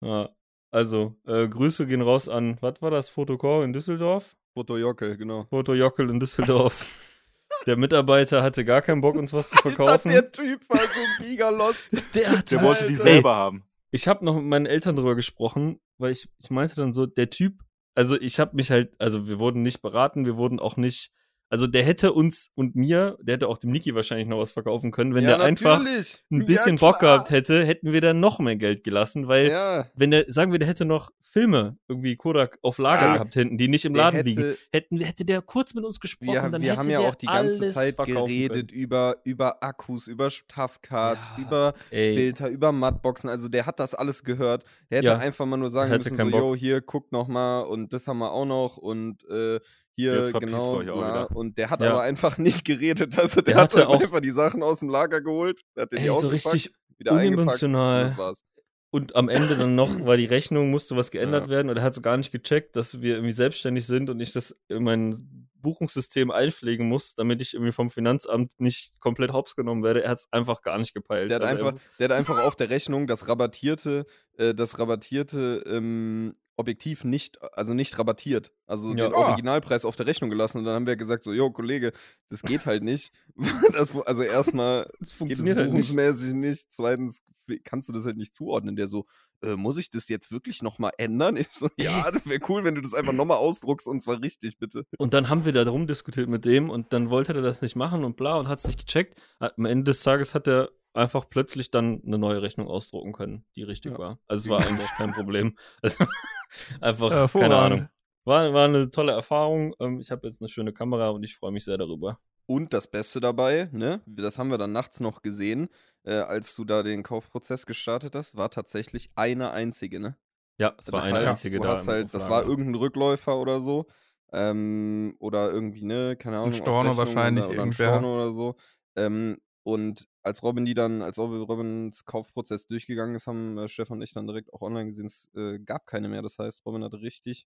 [0.01, 0.29] Ja.
[0.75, 4.35] Also, äh, Grüße gehen raus an, was war das, Fotocore in Düsseldorf?
[4.55, 5.45] Foto Jockel, genau.
[5.45, 6.85] Foto Jockel in Düsseldorf.
[7.67, 10.09] Der Mitarbeiter hatte gar keinen Bock, uns was zu verkaufen.
[10.11, 11.89] der Typ war so giga lost.
[12.17, 13.63] Der hatte Der wollte die selber haben.
[13.93, 17.31] ich habe noch mit meinen Eltern drüber gesprochen, weil ich, ich meinte dann so, der
[17.31, 17.61] Typ,
[17.95, 21.13] also ich habe mich halt, also wir wurden nicht beraten, wir wurden auch nicht,
[21.51, 24.91] also der hätte uns und mir, der hätte auch dem Niki wahrscheinlich noch was verkaufen
[24.91, 26.23] können, wenn ja, der einfach natürlich.
[26.31, 26.93] ein Ja, bisschen klar.
[26.93, 30.53] Bock gehabt hätte, hätten wir dann noch mehr Geld gelassen, weil Ja, wenn der, sagen
[30.53, 33.13] wir, der hätte noch Filme irgendwie Kodak auf Lager Ja.
[33.15, 35.99] gehabt hinten, die nicht im der Laden hätte, liegen, hätten, hätte der kurz mit uns
[35.99, 38.81] gesprochen, Wir, dann wir hätte haben ja auch die ganze Zeit geredet können.
[38.81, 43.29] über, über Akkus, über Tough Cards, Ja, über Ey, Filter, über Mattboxen.
[43.29, 44.65] Also der hat das alles gehört.
[44.91, 45.19] Der hätte Ja.
[45.19, 46.41] einfach mal nur sagen müssen, so, Bock.
[46.41, 49.59] yo, hier, guckt noch mal und das haben wir auch noch und äh,
[49.97, 51.09] hier, Jetzt genau, euch auch bla.
[51.27, 51.37] wieder.
[51.37, 51.91] Und der hat Ja.
[51.93, 53.17] aber einfach nicht geredet.
[53.19, 55.99] Also der, Der hat dann auch- einfach die Sachen aus dem Lager geholt, hat den
[56.01, 58.05] ey, so richtig wieder und unemotional.
[58.11, 58.45] das war's.
[58.91, 61.49] Und am Ende dann noch, weil die Rechnung musste was geändert Ja.
[61.51, 64.33] werden und er hat so gar nicht gecheckt, dass wir irgendwie selbstständig sind und ich
[64.33, 69.83] das in mein Buchungssystem einpflegen muss, damit ich irgendwie vom Finanzamt nicht komplett hops genommen
[69.83, 70.05] werde.
[70.05, 71.31] Er hat es einfach gar nicht gepeilt.
[71.31, 74.05] Der hat, Also einfach, der hat einfach auf der Rechnung das rabattierte,
[74.37, 78.53] äh, das rabattierte ähm, Objektiv nicht, also nicht rabattiert.
[78.67, 79.07] Also Ja.
[79.09, 79.29] den Ah.
[79.29, 80.59] Originalpreis auf der Rechnung gelassen.
[80.59, 81.93] Und dann haben wir gesagt, so, jo, Kollege,
[82.29, 83.11] das geht halt nicht.
[83.73, 85.89] das, also erstmal geht es funktioniert halt nicht.
[85.89, 86.73] buchungsmäßig nicht.
[86.73, 87.23] Zweitens
[87.65, 88.77] kannst du das halt nicht zuordnen.
[88.77, 89.07] Der so,
[89.45, 91.37] äh, muss ich das jetzt wirklich nochmal ändern?
[91.45, 94.59] Ich so, ja, das wäre cool, wenn du das einfach nochmal ausdruckst und zwar richtig,
[94.59, 94.85] bitte.
[94.99, 97.77] Und dann haben wir da drum diskutiert mit dem und dann wollte er das nicht
[97.77, 99.21] machen und bla und hat es nicht gecheckt.
[99.39, 103.63] Am Ende des Tages hat er einfach plötzlich dann eine neue Rechnung ausdrucken können, die
[103.65, 103.99] richtig Ja.
[103.99, 104.19] war.
[104.29, 105.57] Also es war eigentlich kein Problem.
[105.83, 106.05] Also,
[106.81, 107.57] einfach, keine.
[107.57, 107.89] Ahnung.
[108.25, 109.75] War, war eine tolle Erfahrung.
[109.81, 112.19] Ähm, Ich habe jetzt eine schöne Kamera und ich freue mich sehr darüber.
[112.47, 115.69] Und das Beste dabei, ne, das haben wir dann nachts noch gesehen,
[116.05, 120.17] äh, als du da den Kaufprozess gestartet hast, war tatsächlich eine einzige, ne?
[120.59, 121.71] Ja, es war das eine heißt, einzige du da.
[121.71, 123.87] hast halt, das war irgendein Rückläufer oder so.
[124.33, 126.53] Ähm, oder irgendwie, ne, keine Ahnung.
[126.53, 127.73] auf Storno wahrscheinlich, oder, oder ein.
[127.73, 128.57] Storno oder so.
[128.97, 134.03] Ähm, und als Robin die dann, als Robins Kaufprozess durchgegangen ist, haben äh, Stefan und
[134.03, 136.23] ich dann direkt auch online gesehen, es äh, gab keine mehr.
[136.23, 137.47] Das heißt, Robin hatte richtig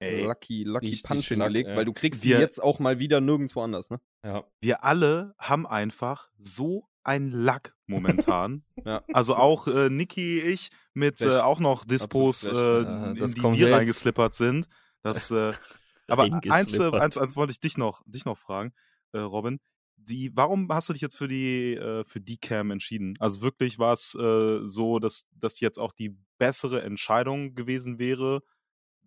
[0.00, 1.76] Ey, lucky, lucky richtig Punch hingelegt, ja.
[1.76, 4.00] weil du kriegst Wir- die jetzt auch mal wieder nirgendwo anders, ne?
[4.24, 4.44] Ja.
[4.60, 8.64] wir alle haben einfach so ein Lack momentan.
[8.84, 9.02] Ja.
[9.12, 12.52] Also auch äh, Niki, ich mit äh, auch noch Dispos, äh.
[12.52, 14.66] Ja, in das die kommt wir reingeslippert sind.
[15.02, 15.52] Das, äh,
[16.08, 18.72] aber eins, äh, eins, eins wollte ich dich noch, dich noch fragen,
[19.12, 19.60] äh, Robin.
[19.96, 23.14] Die, warum hast du dich jetzt für die, äh, für die Cam entschieden?
[23.18, 28.42] Also wirklich war es äh, so, dass das jetzt auch die bessere Entscheidung gewesen wäre,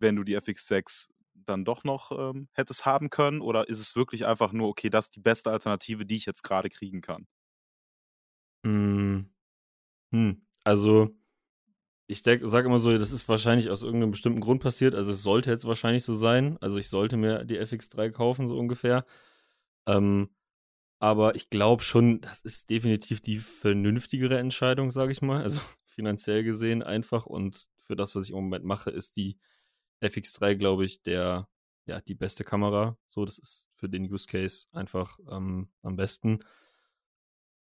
[0.01, 3.41] wenn du die FX6 dann doch noch ähm, hättest haben können?
[3.41, 6.43] Oder ist es wirklich einfach nur, okay, das ist die beste Alternative, die ich jetzt
[6.43, 7.27] gerade kriegen kann?
[8.65, 9.29] Hm.
[10.13, 10.41] Hm.
[10.63, 11.11] Also,
[12.07, 14.95] ich sage immer so, das ist wahrscheinlich aus irgendeinem bestimmten Grund passiert.
[14.95, 16.57] Also, es sollte jetzt wahrscheinlich so sein.
[16.61, 19.05] Also, ich sollte mir die FX3 kaufen, so ungefähr.
[19.87, 20.29] Ähm,
[20.99, 25.43] aber ich glaube schon, das ist definitiv die vernünftigere Entscheidung, sage ich mal.
[25.43, 27.25] Also, finanziell gesehen einfach.
[27.27, 29.37] Und für das, was ich im Moment mache, ist die
[30.01, 31.47] FX3, glaube ich, der,
[31.85, 32.97] ja, die beste Kamera.
[33.07, 36.39] So, das ist für den Use Case einfach ähm, am besten.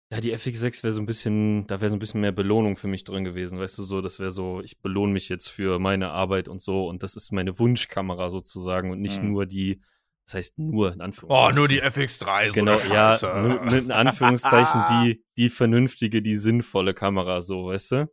[0.09, 2.87] Ja, die FX6 wäre so ein bisschen, da wäre so ein bisschen mehr Belohnung für
[2.87, 6.11] mich drin gewesen, weißt du, so, das wäre so, ich belohne mich jetzt für meine
[6.11, 9.31] Arbeit und so und das ist meine Wunschkamera sozusagen und nicht Mhm.
[9.33, 9.81] nur die,
[10.25, 11.55] das heißt nur in Oh, Anführungszeichen.
[11.55, 16.93] nur die FX3, so Genau, ja, nur, mit in Anführungszeichen die, die vernünftige, die sinnvolle
[16.93, 18.11] Kamera, so, weißt du?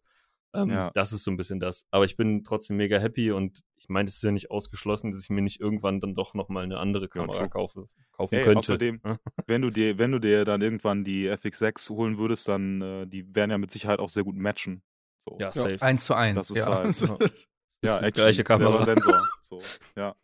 [0.55, 0.91] Ähm, Ja.
[0.95, 1.87] Das ist so ein bisschen das.
[1.91, 5.21] Aber ich bin trotzdem mega happy und ich meine, es ist ja nicht ausgeschlossen, dass
[5.21, 7.49] ich mir nicht irgendwann dann doch nochmal eine andere Kamera true.
[7.51, 8.59] kaufe, kaufen Ey, könnte.
[8.59, 9.19] außerdem, Ja?
[9.47, 13.35] wenn du dir, wenn du dir dann irgendwann die FX6 holen würdest, dann äh, die
[13.35, 14.83] werden ja mit Sicherheit auch sehr gut matchen.
[15.19, 15.37] So.
[15.41, 15.81] Ja, safe.
[15.83, 16.37] Eins zu eins.
[16.37, 16.75] Das ist ja.
[16.75, 16.87] halt-
[17.85, 18.83] Ist ja, die Action, gleiche Kamera.
[18.83, 19.29] Sensor.
[19.43, 19.61] So,
[19.95, 20.15] ja.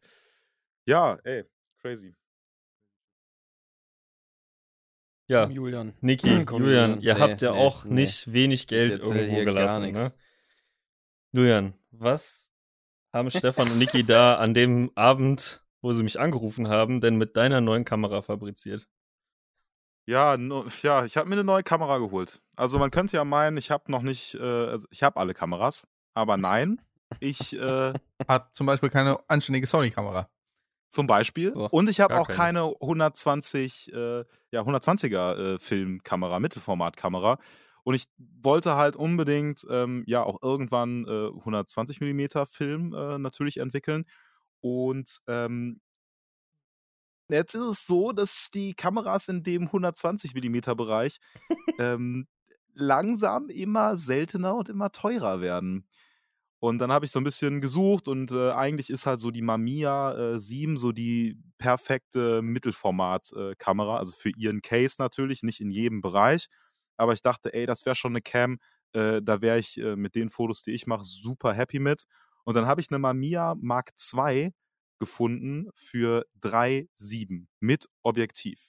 [0.87, 1.45] ja, ey,
[1.83, 2.14] crazy.
[5.31, 5.95] Ja, Komm, Julian.
[6.01, 7.95] Niki, Komm, Julian, ihr Nee, habt ja nee, auch nee.
[7.95, 10.12] nicht wenig Geld irgendwo gelassen, ne?
[11.31, 12.51] Julian, was
[13.12, 17.37] haben Stefan und Niki da an dem Abend, wo sie mich angerufen haben, denn mit
[17.37, 18.88] deiner neuen Kamera fabriziert?
[20.05, 22.43] Ja, no, ja, ich habe mir eine neue Kamera geholt.
[22.57, 25.87] Also man könnte ja meinen, ich habe noch nicht, äh, also ich habe alle Kameras,
[26.12, 26.81] aber nein,
[27.21, 27.93] ich äh,
[28.27, 30.29] Hat zum Beispiel keine anständige Sony-Kamera.
[30.90, 31.55] Zum Beispiel.
[31.55, 32.61] So, Und ich habe auch keine.
[32.61, 37.38] keine 120, äh, ja 120er äh, Filmkamera, Mittelformatkamera.
[37.83, 43.57] Und ich wollte halt unbedingt ähm, ja auch irgendwann äh, 120 mm Film äh, natürlich
[43.57, 44.05] entwickeln.
[44.61, 45.81] Und ähm,
[47.29, 51.20] jetzt ist es so, dass die Kameras in dem 120 mm Bereich
[51.79, 52.26] ähm,
[52.74, 55.87] langsam immer seltener und immer teurer werden.
[56.61, 59.40] Und dann habe ich so ein bisschen gesucht und äh, eigentlich ist halt so die
[59.40, 66.03] Mamiya äh, 7 so die perfekte Mittelformat-Kamera, also für ihren Case natürlich, nicht in jedem
[66.03, 66.49] Bereich.
[66.99, 68.59] Aber ich dachte, ey, das wäre schon eine Cam,
[68.92, 72.05] äh, da wäre ich äh, mit den Fotos, die ich mache, super happy mit.
[72.44, 74.53] Und dann habe ich eine Mamiya Mark II
[74.99, 78.68] gefunden für 3,7 mit Objektiv.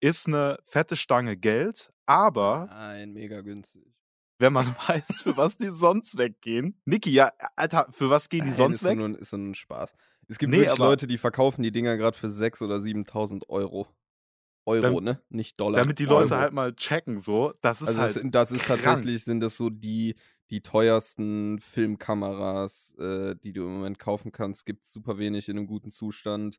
[0.00, 3.97] Ist eine fette Stange Geld, aber Nein, mega günstig.
[4.38, 6.80] Wenn man weiß, für was die sonst weggehen.
[6.84, 8.98] Niki, ja, Alter, für was gehen die Nein, sonst ist weg?
[8.98, 9.94] Nur, ist so ein Spaß.
[10.28, 13.88] Es gibt Nee, wirklich Leute, die verkaufen die Dinger gerade für 6.000 oder 7.000 Euro.
[14.66, 15.22] Euro, Dam- ne?
[15.30, 15.80] Nicht Dollar.
[15.80, 16.42] Damit die Leute Euro.
[16.42, 17.54] halt mal checken, so.
[17.62, 18.16] Das ist Also halt.
[18.16, 18.82] das, das ist krank.
[18.82, 20.14] tatsächlich, sind das so die,
[20.50, 24.66] die teuersten Filmkameras, äh, die du im Moment kaufen kannst.
[24.66, 26.58] Gibt super wenig in einem guten Zustand.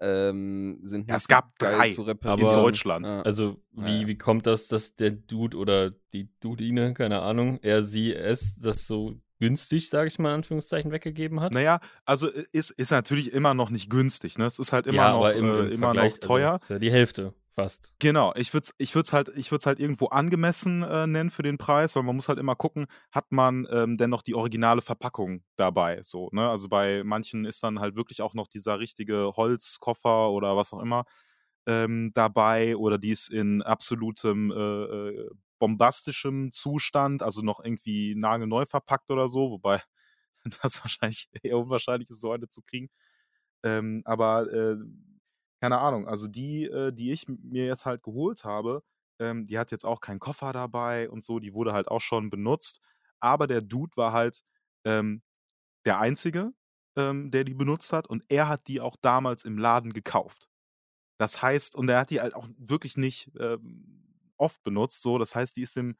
[0.00, 2.54] Ähm, sind Ja, nicht es gab drei zu in reparieren.
[2.54, 3.08] Deutschland.
[3.08, 3.22] Ja.
[3.22, 4.06] Also, wie, Ja.
[4.06, 8.86] wie kommt das, dass der Dude oder die Dudine, keine Ahnung, er, sie, es, das
[8.86, 11.52] so günstig, sage ich mal, in Anführungszeichen, weggegeben hat?
[11.52, 14.46] Naja, also ist, ist natürlich immer noch nicht günstig, ne?
[14.46, 16.52] Es ist halt immer ja, noch, aber im, äh, im immer noch teuer.
[16.52, 17.92] Also, ist ja die Hälfte Fast.
[18.00, 19.28] Genau, ich würde es ich würd's halt,
[19.66, 23.32] halt irgendwo angemessen äh, nennen für den Preis, weil man muss halt immer gucken, hat
[23.32, 26.00] man ähm, denn noch die originale Verpackung dabei.
[26.02, 26.48] So, ne?
[26.48, 30.78] Also bei manchen ist dann halt wirklich auch noch dieser richtige Holzkoffer oder was auch
[30.80, 31.04] immer
[31.66, 38.64] ähm, dabei oder die ist in absolutem äh, äh, bombastischem Zustand, also noch irgendwie nagelneu
[38.66, 39.82] verpackt oder so, wobei
[40.62, 42.90] das wahrscheinlich eher unwahrscheinlich ist, so eine zu kriegen.
[43.64, 44.76] Ähm, aber äh,
[45.60, 48.82] keine Ahnung, also die, äh, die ich mir jetzt halt geholt habe,
[49.20, 52.30] ähm, die hat jetzt auch keinen Koffer dabei und so, die wurde halt auch schon
[52.30, 52.80] benutzt.
[53.20, 54.42] Aber der Dude war halt
[54.84, 55.22] ähm,
[55.86, 56.52] der Einzige,
[56.96, 60.48] ähm, der die benutzt hat und er hat die auch damals im Laden gekauft.
[61.18, 64.04] Das heißt, und er hat die halt auch wirklich nicht ähm,
[64.36, 65.96] oft benutzt, so, das heißt, die ist im,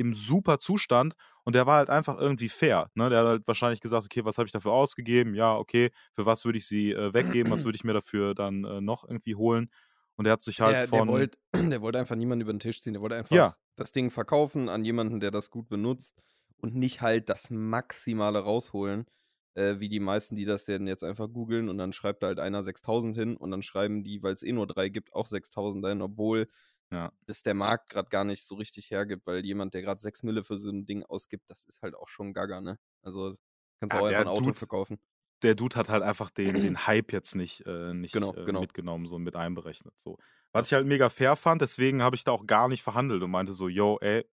[0.00, 2.90] im super Zustand und der war halt einfach irgendwie fair.
[2.94, 3.10] Ne?
[3.10, 5.34] Der hat halt wahrscheinlich gesagt, okay, was habe ich dafür ausgegeben?
[5.34, 7.50] Ja, okay, für was würde ich sie äh, weggeben?
[7.52, 9.70] Was würde ich mir dafür dann äh, noch irgendwie holen?
[10.16, 11.06] Und er hat sich halt Der, von.
[11.06, 12.92] der, wollte, der wollte einfach niemanden über den Tisch ziehen.
[12.94, 13.56] Der wollte einfach Ja.
[13.76, 16.22] das Ding verkaufen an jemanden, der das gut benutzt
[16.58, 19.06] und nicht halt das Maximale rausholen,
[19.54, 22.40] äh, wie die meisten, die das denn jetzt einfach googeln und dann schreibt da halt
[22.40, 25.86] einer 6000 hin und dann schreiben die, weil es eh nur drei gibt, auch 6000
[25.86, 26.48] hin, obwohl
[26.92, 27.12] Ja.
[27.26, 30.42] das der Markt gerade gar nicht so richtig hergibt, weil jemand, der gerade 6 Mille
[30.44, 32.78] für so ein Ding ausgibt, das ist halt auch schon gaga, ne?
[33.02, 33.36] Also
[33.80, 34.98] kannst du Ja, auch einfach ein Auto Dude- verkaufen.
[35.42, 38.60] der Dude hat halt einfach den, den Hype jetzt nicht, äh, nicht Genau, äh, genau.
[38.60, 39.94] mitgenommen, so mit einberechnet.
[39.98, 40.18] So.
[40.52, 43.30] Was ich halt mega fair fand, deswegen habe ich da auch gar nicht verhandelt und
[43.30, 44.26] meinte so, yo, ey,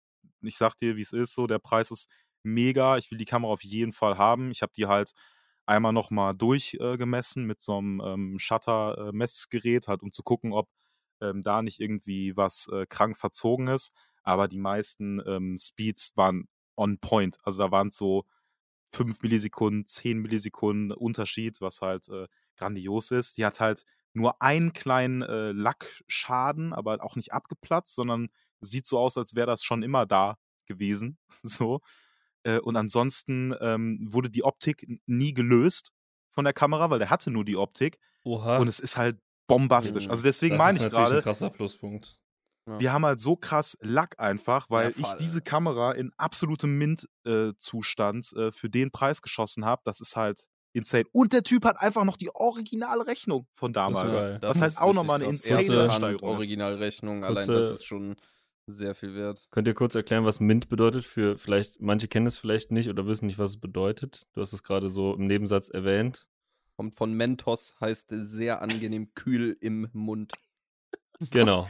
[0.42, 2.08] ich sag dir, wie es ist, so, der Preis ist
[2.42, 4.50] mega, ich will die Kamera auf jeden Fall haben.
[4.50, 5.12] Ich habe die halt
[5.66, 10.68] einmal nochmal durchgemessen äh, mit so einem ähm, Shutter-Messgerät, halt, um zu gucken, ob
[11.20, 13.92] ähm, da nicht irgendwie was äh, krank verzogen ist.
[14.22, 17.38] Aber die meisten ähm, Speeds waren on point.
[17.44, 18.24] Also da waren es so
[18.92, 22.26] 5 Millisekunden, 10 Millisekunden Unterschied, was halt äh,
[22.56, 23.36] grandios ist.
[23.36, 28.28] Die hat halt nur einen kleinen äh, Lackschaden, aber auch nicht abgeplatzt, sondern
[28.60, 31.18] sieht so aus, als wäre das schon immer da gewesen.
[31.42, 31.80] so.
[32.42, 35.92] Äh, und ansonsten ähm, wurde die Optik nie gelöst
[36.30, 37.98] von der Kamera, weil der hatte nur die Optik.
[38.24, 38.58] Oha.
[38.58, 40.04] Und es ist halt bombastisch.
[40.06, 40.10] Mhm.
[40.10, 42.18] Also deswegen das meine ist ich natürlich ein gerade, krasser Pluspunkt.
[42.66, 45.16] wir haben halt so krass Lack einfach, weil ich voll.
[45.20, 49.82] diese Kamera in absolutem Mint-Zustand äh, für den Preis geschossen habe.
[49.84, 51.04] Das ist halt insane.
[51.12, 54.12] Und der Typ hat einfach noch die originale Rechnung von Das ist damals.
[54.20, 54.38] geil.
[54.42, 56.22] Was halt auch nochmal eine insane Erste Steigerung ist.
[56.22, 58.16] Originalrechnung, allein das ist schon
[58.68, 59.46] sehr viel wert.
[59.52, 61.04] Könnt ihr kurz erklären, was Mint bedeutet?
[61.04, 64.26] Für vielleicht, manche kennen es vielleicht nicht oder wissen nicht, was es bedeutet.
[64.32, 66.26] Du hast es gerade so im Nebensatz erwähnt.
[66.76, 70.32] Kommt von Mentos, heißt sehr angenehm kühl im Mund.
[71.30, 71.68] Genau.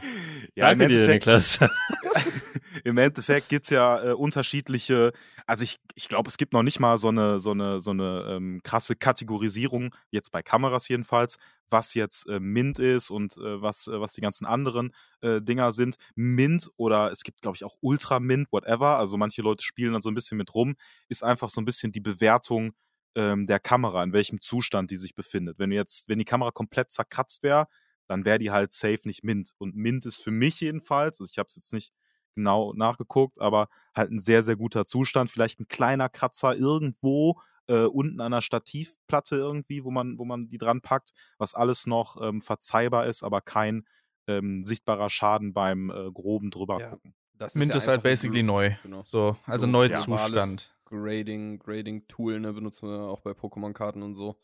[0.55, 1.59] Ja, im Danke dir, Endeffekt, Niklas.
[2.83, 5.13] Im Endeffekt gibt es ja äh, unterschiedliche,
[5.45, 8.25] also ich, ich glaube, es gibt noch nicht mal so eine, so eine, so eine
[8.29, 11.37] ähm, krasse Kategorisierung, jetzt bei Kameras jedenfalls,
[11.69, 15.71] was jetzt äh, Mint ist und äh, was, äh, was die ganzen anderen äh, Dinger
[15.71, 15.97] sind.
[16.15, 18.97] Mint oder es gibt, glaube ich, auch Ultra Mint, whatever.
[18.97, 20.75] Also manche Leute spielen dann so ein bisschen mit rum,
[21.09, 22.73] ist einfach so ein bisschen die Bewertung
[23.17, 25.57] ähm, der Kamera, in welchem Zustand die sich befindet.
[25.59, 27.67] Wenn jetzt, wenn die Kamera komplett zerkratzt wäre,
[28.07, 29.53] dann wäre die halt safe nicht Mint.
[29.57, 31.91] Und Mint ist für mich jedenfalls, also ich habe es jetzt nicht
[32.35, 35.31] genau nachgeguckt, aber halt ein sehr, sehr guter Zustand.
[35.31, 40.47] Vielleicht ein kleiner Kratzer irgendwo äh, unten an der Stativplatte irgendwie, wo man, wo man
[40.47, 43.85] die dran packt, was alles noch ähm, verzeihbar ist, aber kein
[44.27, 46.89] ähm, sichtbarer Schaden beim äh, groben drüber Ja.
[46.91, 47.15] gucken.
[47.33, 48.71] Das Mint ja ist halt basically neu.
[48.83, 49.03] Genau.
[49.05, 50.76] So, also So Neuzustand.
[50.89, 54.37] Grading, Grading-Tool, ne, benutzen wir auch bei Pokémon-Karten und so.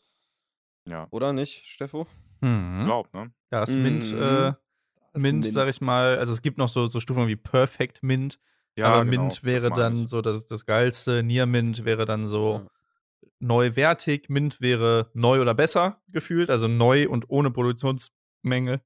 [0.86, 2.06] Ja, Oder nicht, Steffo?
[2.42, 2.84] Mhm.
[2.84, 3.32] glaub, ne?
[3.52, 4.18] Ja, das Mint, Mhm.
[4.18, 4.52] äh,
[5.12, 8.40] Das Mint, sag ich mal, also es gibt noch so, so Stufen wie Perfect Mint,
[8.76, 10.08] Ja, aber genau, Mint wäre dann ich.
[10.08, 12.68] so das, das Geilste, Near Mint wäre dann so Ja.
[13.40, 18.82] neuwertig, Mint wäre neu oder besser gefühlt, also neu und ohne Produktionsmenge.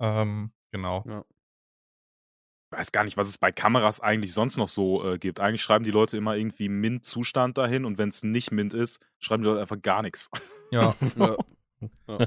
[0.00, 1.06] Ähm, genau.
[1.06, 1.24] Ja.
[2.72, 5.40] Ich weiß gar nicht, was es bei Kameras eigentlich sonst noch so äh, gibt.
[5.40, 9.42] Eigentlich schreiben die Leute immer irgendwie Mint-Zustand dahin und wenn es nicht Mint ist, schreiben
[9.42, 10.30] die Leute einfach gar nichts.
[10.70, 11.36] Ja, Ja.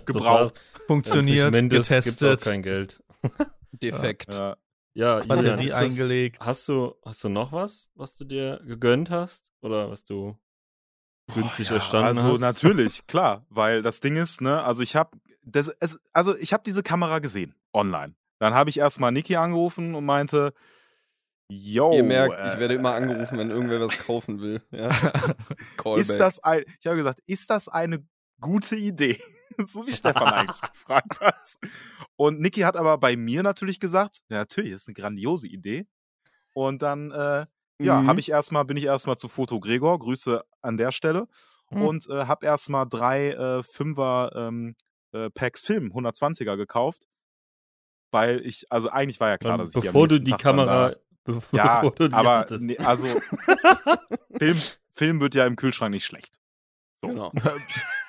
[0.06, 0.62] Gebraucht.
[0.86, 3.02] funktioniert, Wenn es gibt getestet, auch kein Geld.
[3.72, 4.32] Defekt.
[4.36, 4.56] Ja.
[4.94, 6.40] Ja, Julian, Batterie eingelegt.
[6.40, 9.52] hast du, hast du noch was, was du dir gegönnt hast?
[9.62, 10.38] Oder was du
[11.34, 12.40] günstig Boah, ja, erstanden also hast?
[12.40, 16.64] natürlich, klar, weil das Ding ist, ne, also ich habe das es, also ich habe
[16.66, 18.16] diese Kamera gesehen online.
[18.40, 20.54] Dann habe ich erstmal Niki angerufen und meinte,
[21.48, 24.62] yo, Ihr merkt, ich äh, werde immer angerufen, wenn irgendwer was kaufen will.
[24.72, 24.90] Ja.
[25.96, 28.06] Ist das ein, ich habe gesagt, ist das eine
[28.42, 29.20] gute Idee?
[29.66, 31.40] so wie Stefan eigentlich gefragt hat.
[32.18, 35.88] Und Niki hat aber bei mir natürlich gesagt, ja, natürlich, das ist eine grandiose Idee.
[36.54, 37.46] Und dann, äh,
[37.82, 38.08] ja, Mhm.
[38.08, 41.28] habe ich erstmal, bin ich erstmal zu Foto Gregor, Grüße an der Stelle,
[41.70, 41.82] Mhm.
[41.82, 44.76] und äh, habe erstmal drei äh, Fünfer ähm,
[45.14, 47.08] äh, Packs Film 120er gekauft.
[48.16, 50.96] Weil ich, also eigentlich war ja klar, dass ich bevor die du die Tag Kamera,
[51.26, 53.08] bevor, ja, bevor du die aber nee, also
[54.40, 54.58] Film,
[54.94, 56.40] Film wird ja im Kühlschrank nicht schlecht.
[57.02, 57.10] So.
[57.10, 57.34] Genau.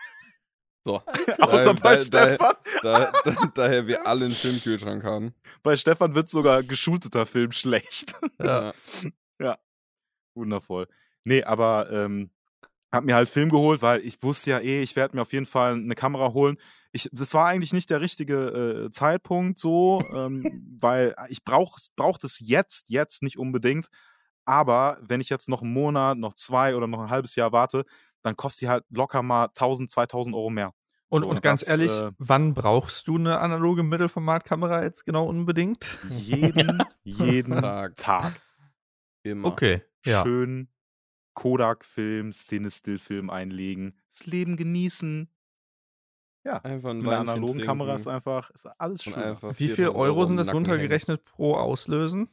[0.84, 1.02] so.
[1.40, 2.54] Außer bei da- Stefan.
[2.82, 5.34] Da, da, daher wir alle einen Filmkühlschrank haben.
[5.64, 8.14] Bei Stefan wird sogar geschulteter Film schlecht.
[8.40, 8.72] Ja.
[10.36, 10.86] Wundervoll.
[11.24, 12.30] Nee, aber ähm,
[12.92, 15.46] hab mir halt Film geholt, weil ich wusste ja eh, ich werde mir auf jeden
[15.46, 16.56] Fall eine Kamera holen.
[16.92, 20.44] Ich, das war eigentlich nicht der richtige äh, Zeitpunkt so, ähm,
[20.80, 23.88] weil ich brauche brauch das jetzt, jetzt nicht unbedingt.
[24.44, 27.84] Aber wenn ich jetzt noch einen Monat, noch zwei oder noch ein halbes Jahr warte,
[28.22, 30.72] dann kostet die halt locker mal 1000, 2000 Euro mehr.
[31.08, 35.26] Und, So, und ganz das, ehrlich, äh, wann brauchst du eine analoge Mittelformatkamera jetzt genau
[35.26, 35.98] unbedingt?
[36.08, 37.96] Jeden, jeden Tag.
[37.96, 38.40] Tag.
[39.22, 39.48] Immer.
[39.48, 40.22] Okay, ja.
[40.22, 40.68] schön
[41.36, 45.30] Kodak-Film, Cinestill-Film einlegen, das Leben genießen.
[46.44, 49.14] Ja, Einfach ein mit einer analogen Kamera ist trinken einfach ist alles schön.
[49.14, 50.70] Wie viel 4000 Euro im sind das Nacken hängen.
[50.70, 52.28] runtergerechnet pro Auslösen?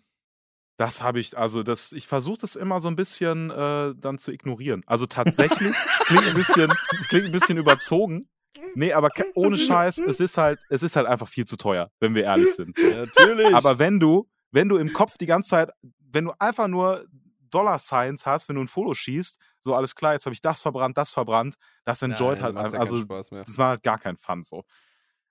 [0.77, 4.31] Das habe ich, also das, ich versuche das immer so ein bisschen äh, dann zu
[4.31, 4.83] ignorieren.
[4.87, 8.27] Also tatsächlich, es klingt ein bisschen, es klingt ein bisschen überzogen.
[8.75, 12.15] Nee, aber ohne Scheiß, es ist halt, es ist halt einfach viel zu teuer, wenn
[12.15, 12.77] wir ehrlich sind.
[12.77, 13.53] Ja, natürlich.
[13.53, 17.05] Aber wenn du, wenn du im Kopf die ganze Zeit, wenn du einfach nur
[17.53, 20.61] Dollar Signs hast, wenn du ein Foto schießt, so alles klar, jetzt habe ich das
[20.61, 22.73] verbrannt, das verbrannt, das enjoyt Nein, halt einfach.
[22.73, 23.43] ja Also Spaß mehr.
[23.43, 24.63] das war halt gar kein Fun so.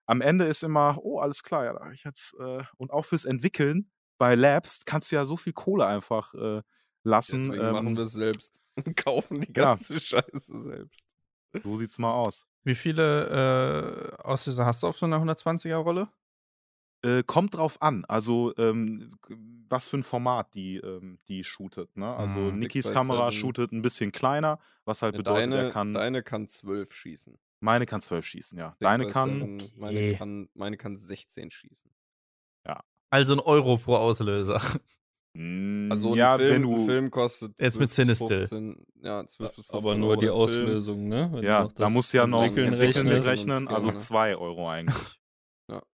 [0.07, 3.05] Am Ende ist immer, oh, alles klar, ja, da habe ich jetzt, äh, und auch
[3.05, 6.63] fürs Entwickeln bei Labs kannst du ja so viel Kohle einfach äh,
[7.03, 7.51] lassen.
[7.51, 8.55] Deswegen machen Ähm, wir es selbst.
[8.85, 9.65] Und kaufen die Ja.
[9.65, 11.05] ganze Scheiße selbst.
[11.63, 12.47] so sieht's mal aus.
[12.65, 16.09] Wie viele äh, Auslöser hast du auf so einer 120er-Rolle?
[17.05, 19.19] Äh, kommt drauf an, also ähm,
[19.69, 21.97] was für ein Format die, ähm, die shootet.
[21.97, 22.07] Ne?
[22.15, 22.61] Also Mhm.
[22.61, 23.41] Nikis 6 by Kamera 7.
[23.41, 25.93] shootet ein bisschen kleiner, was halt bedeutet, deine, er kann.
[25.95, 27.37] deine kann 12 schießen.
[27.61, 28.71] Meine kann 12 schießen, ja.
[28.71, 29.31] Six Deine kann.
[29.41, 30.15] seven, meine, Okay.
[30.17, 31.91] kann meine kann 16 schießen.
[33.11, 34.59] Also ein Euro pro Auslöser.
[35.35, 36.87] Mm, Also ein, ja, Film, wenn ein du.
[36.87, 38.47] Film kostet Jetzt mit 12 bis Cinestill.
[38.49, 40.31] 15, Ja, 12 bis 15 aber nur Euro die.
[40.31, 41.29] Auslösung, ne?
[41.33, 43.27] Wenn Ja, da du ja noch Entwickeln entwickeln rechnest.
[43.27, 44.01] mitrechnen, also Genau.
[44.01, 45.21] 2 Euro eigentlich.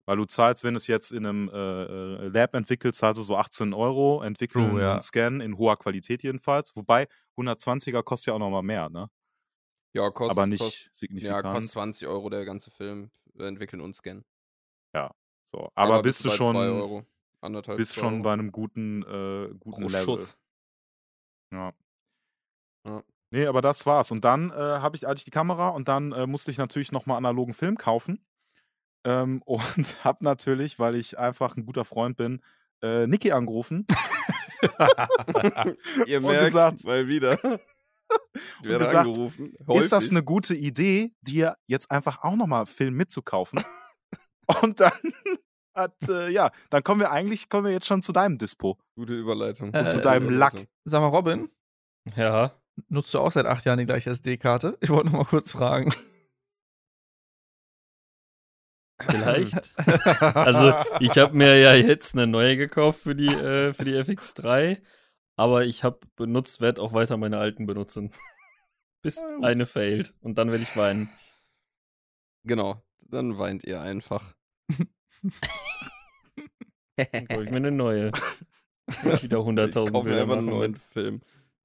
[0.06, 0.12] Ja.
[0.12, 3.24] Weil du zahlst, wenn du es jetzt in einem äh, äh, Lab entwickelst, zahlst du
[3.24, 4.94] so 18 Euro, entwickeln True, ja.
[4.94, 6.76] und scannen, in hoher Qualität jedenfalls.
[6.76, 9.10] Wobei 120er kostet ja auch nochmal mehr, ne?
[9.94, 11.44] Ja, kostet, Aber nicht Kost, ja, signifikant.
[11.44, 13.12] kostet 20 Euro der ganze Film.
[13.38, 14.26] äh, Entwickeln und scannen.
[15.44, 15.70] so.
[15.76, 17.06] Aber, bist du bei schon, 2 Euro.
[17.78, 18.24] Bist schon Euro.
[18.24, 20.04] bei einem guten, äh, guten pro Level.
[20.04, 20.38] Schuss.
[21.52, 21.74] Ja.
[22.86, 23.04] Ja.
[23.32, 24.12] Nee, aber das war's.
[24.12, 26.92] Und dann äh, habe ich, hatte ich die Kamera und dann äh, musste ich natürlich
[26.92, 28.24] nochmal analogen Film kaufen.
[29.06, 32.42] Ähm, und habe natürlich, weil ich einfach ein guter Freund bin,
[32.82, 33.86] äh, Niki angerufen.
[36.08, 37.38] Ihr Und merkt, gesagt- mal wieder.
[38.62, 39.54] Ich werde gesagt, angerufen.
[39.70, 40.12] Ist das häufig.
[40.12, 43.63] eine gute Idee, dir jetzt einfach auch nochmal Film mitzukaufen?
[44.62, 44.92] und dann
[45.76, 48.78] hat, äh, ja, dann kommen wir eigentlich, kommen wir jetzt schon zu deinem Dispo.
[48.96, 49.70] gute Überleitung?
[49.74, 50.30] Äh, Gute zu deinem.
[50.30, 50.54] Lack.
[50.86, 51.50] Sag mal, Robin,
[52.16, 52.52] Ja.
[52.89, 54.78] nutzt du auch seit acht Jahren die gleiche SD-Karte?
[54.82, 55.92] Ich wollte noch mal kurz fragen.
[59.01, 59.73] Vielleicht.
[60.36, 64.82] Also, ich habe mir ja jetzt eine neue gekauft für die, äh, für die FX3,
[65.36, 68.12] aber ich habe benutzt, werde auch weiter meine alten benutzen.
[69.01, 70.13] Bis Ah, eine failt.
[70.21, 71.10] Und dann werde ich weinen.
[72.45, 74.34] Genau, dann weint ihr einfach.
[76.95, 78.12] Dann hol ich mir eine neue.
[79.03, 80.82] Und wieder 100.000 ich kaufe mir Bilder einfach einen neuen mit.
[80.82, 81.21] Film,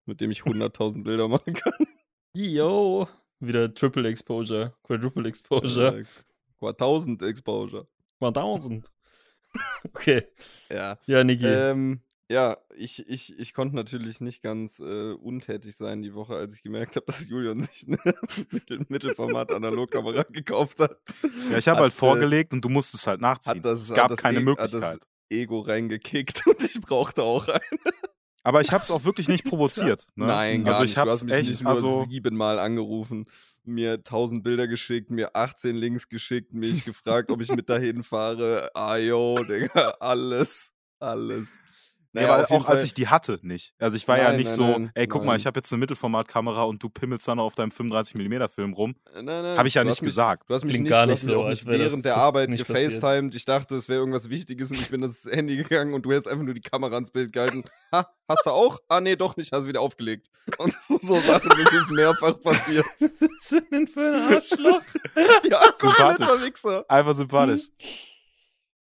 [0.07, 1.87] mit dem ich 100.000 Bilder machen kann.
[2.35, 3.09] Yo!
[3.41, 6.05] Wieder Triple Exposure, Quadruple Exposure, Äh,
[6.61, 7.87] 1000 Exposure.
[8.21, 8.91] mal 1000.
[9.85, 10.25] Okay.
[10.71, 10.99] Ja.
[11.07, 11.47] Ja, Niki.
[11.47, 16.55] Ähm, ja, ich, ich, ich konnte natürlich nicht ganz äh, untätig sein die Woche, als
[16.55, 17.99] ich gemerkt habe, dass Julian sich eine
[18.51, 21.01] Mittel Mittelformat-Analogkamera gekauft hat.
[21.51, 23.57] Ja, ich habe halt äh, vorgelegt und du musstest halt nachziehen.
[23.59, 24.83] Hat das, es gab keine E- Möglichkeit.
[24.83, 27.63] Hat das Ego reingekickt und ich brauchte auch einen.
[28.43, 30.07] Aber ich habe es auch wirklich nicht provoziert.
[30.15, 30.27] Ne?
[30.27, 30.91] Nein, gar also nicht.
[30.91, 33.27] ich du habe hast es mich echt, nicht nur also siebenmal angerufen,
[33.65, 38.71] mir 1000 Bilder geschickt, mir 18 Links geschickt, mich gefragt, ob ich mit dahin fahre.
[38.75, 41.59] Ah, yo, Digga, alles, alles.
[42.15, 43.75] Ja, Naja, aber auf jeden auch als Fall- ich die hatte, nicht.
[43.79, 45.71] Also ich war ja Nein, nicht nein, so, nein, ey, guck mal, ich habe jetzt
[45.73, 48.95] eine Mittelformatkamera und du pimmelst dann noch auf deinem 35mm Film rum.
[49.15, 50.49] Nein, nein, Habe ich ja nicht mich, gesagt.
[50.49, 52.51] Du hast mich Klingt nicht, gar nicht so, als wär das- während der das Arbeit
[52.57, 53.35] gefacetimed.
[53.35, 56.29] Ich dachte, es wäre irgendwas Wichtiges und ich bin das Handy gegangen und du hättest
[56.29, 57.65] einfach nur die Kamera ans Bild gehalten.
[57.91, 58.79] Ha, hast du auch?
[58.89, 60.29] Ah, nee, doch nicht, hast du wieder aufgelegt.
[60.59, 62.85] Und so, so Sachen, das ist mehrfach passiert.
[63.01, 64.83] Was ist denn für ein Arschloch?
[65.51, 66.65] Ja, Sympathisch.
[66.89, 67.63] Einfach sympathisch.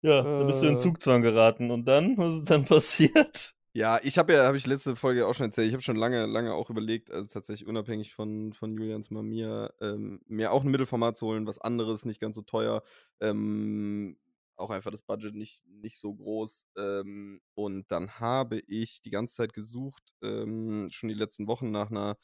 [0.03, 0.77] Ja, da bist du in Äh.
[0.77, 1.71] Zugzwang geraten.
[1.71, 2.17] Und dann?
[2.17, 3.55] Was ist dann passiert?
[3.75, 6.27] Ja, ich habe ja, habe ich letzte Folge auch schon erzählt, ich habe schon lange,
[6.27, 11.17] lange auch überlegt, also tatsächlich unabhängig von, von Julians Mamiya, ähm, mir auch ein Mittelformat
[11.17, 12.83] zu holen, was anderes, nicht ganz so teuer.
[13.19, 14.17] Ähm,
[14.57, 16.67] auch einfach das Budget nicht, nicht so groß.
[16.77, 21.89] Ähm, und dann habe ich die ganze Zeit gesucht, ähm, schon die letzten Wochen nach
[21.89, 22.17] einer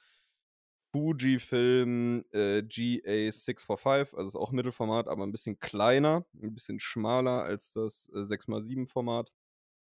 [0.92, 7.74] Fujifilm äh, GA645, also ist auch Mittelformat, aber ein bisschen kleiner, ein bisschen schmaler als
[7.74, 9.32] das äh, 6x7 Format.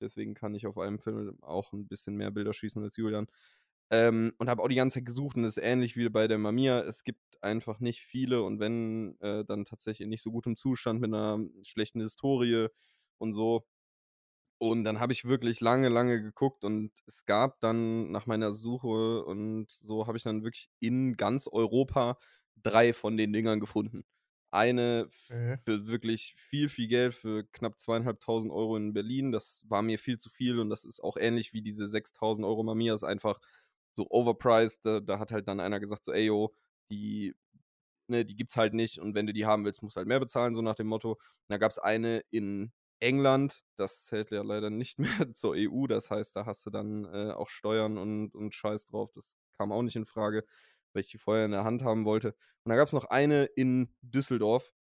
[0.02, 3.28] Deswegen kann ich auf einem Film auch ein bisschen mehr Bilder schießen als Julian.
[3.90, 6.38] Ähm, und habe auch die ganze Zeit gesucht und das ist ähnlich wie bei der
[6.38, 6.82] Mamiya.
[6.82, 11.00] Es gibt einfach nicht viele und wenn, äh, dann tatsächlich in nicht so gutem Zustand
[11.00, 12.68] mit einer schlechten Historie
[13.18, 13.66] und so.
[14.60, 19.24] Und dann habe ich wirklich lange, lange geguckt und es gab dann nach meiner Suche
[19.24, 22.18] und so habe ich dann wirklich in ganz Europa
[22.56, 24.04] drei von den Dingern gefunden.
[24.52, 25.58] Eine Okay.
[25.66, 29.32] für wirklich viel, viel Geld, für knapp zweieinhalbtausend Euro in Berlin.
[29.32, 32.64] Das war mir viel zu viel und das ist auch ähnlich wie diese 6000 Euro
[32.64, 33.40] Mamiya, ist einfach
[33.94, 34.80] so overpriced.
[34.86, 36.56] Da, da hat halt dann einer gesagt, so, ey, yo,
[36.90, 37.36] die,
[38.08, 40.20] ne, die gibt's halt nicht und wenn du die haben willst, musst du halt mehr
[40.20, 41.14] bezahlen, so nach dem Motto.
[41.14, 46.10] Und da gab's eine in England, das zählt ja leider nicht mehr zur EU, das
[46.12, 49.82] heißt, da hast du dann äh, auch Steuern und, und Scheiß drauf, das kam auch
[49.82, 50.46] nicht in Frage,
[50.94, 52.36] weil ich die vorher in der Hand haben wollte.
[52.64, 54.72] Und da gab's noch eine in Düsseldorf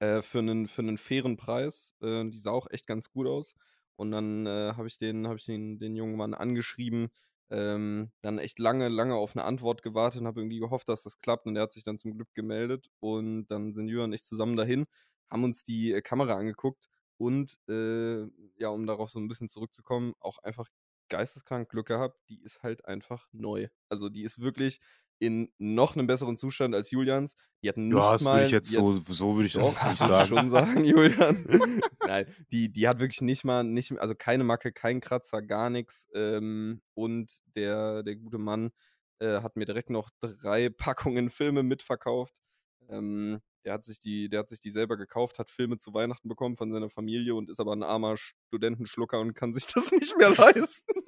[0.00, 1.94] äh, für einen für einen fairen Preis.
[2.02, 3.54] Äh, die sah auch echt ganz gut aus.
[3.96, 7.08] Und dann äh, habe ich den, habe ich den, den jungen Mann angeschrieben,
[7.50, 11.18] ähm, dann echt lange, lange auf eine Antwort gewartet und habe irgendwie gehofft, dass das
[11.18, 11.46] klappt.
[11.46, 12.88] Und der hat sich dann zum Glück gemeldet.
[13.00, 14.86] Und dann sind Jürgen und ich zusammen dahin,
[15.30, 16.88] haben uns die äh, Kamera angeguckt
[17.18, 18.22] und äh,
[18.56, 20.68] ja, um darauf so ein bisschen zurückzukommen, auch einfach
[21.08, 22.18] geisteskrank Glück gehabt.
[22.28, 23.68] Die ist halt einfach neu.
[23.88, 24.80] Also die ist wirklich
[25.20, 27.34] in noch einem besseren Zustand als Julians.
[27.62, 29.52] Die hat nicht Ja, das mal, würde ich jetzt die hat, so, so würde ich
[29.52, 30.28] das doch, jetzt nicht sagen.
[30.28, 31.44] schon sagen, Julian.
[32.06, 36.06] Nein, die, die hat wirklich nicht mal, nicht, also keine Macke, kein Kratzer, gar nichts.
[36.14, 38.70] Ähm, und der, der gute Mann
[39.18, 42.40] äh, hat mir direkt noch drei Packungen Filme mitverkauft.
[42.88, 46.28] Ähm, der hat sich die, der hat sich die selber gekauft, hat Filme zu Weihnachten
[46.28, 50.16] bekommen von seiner Familie und ist aber ein armer Studentenschlucker und kann sich das nicht
[50.16, 51.02] mehr leisten.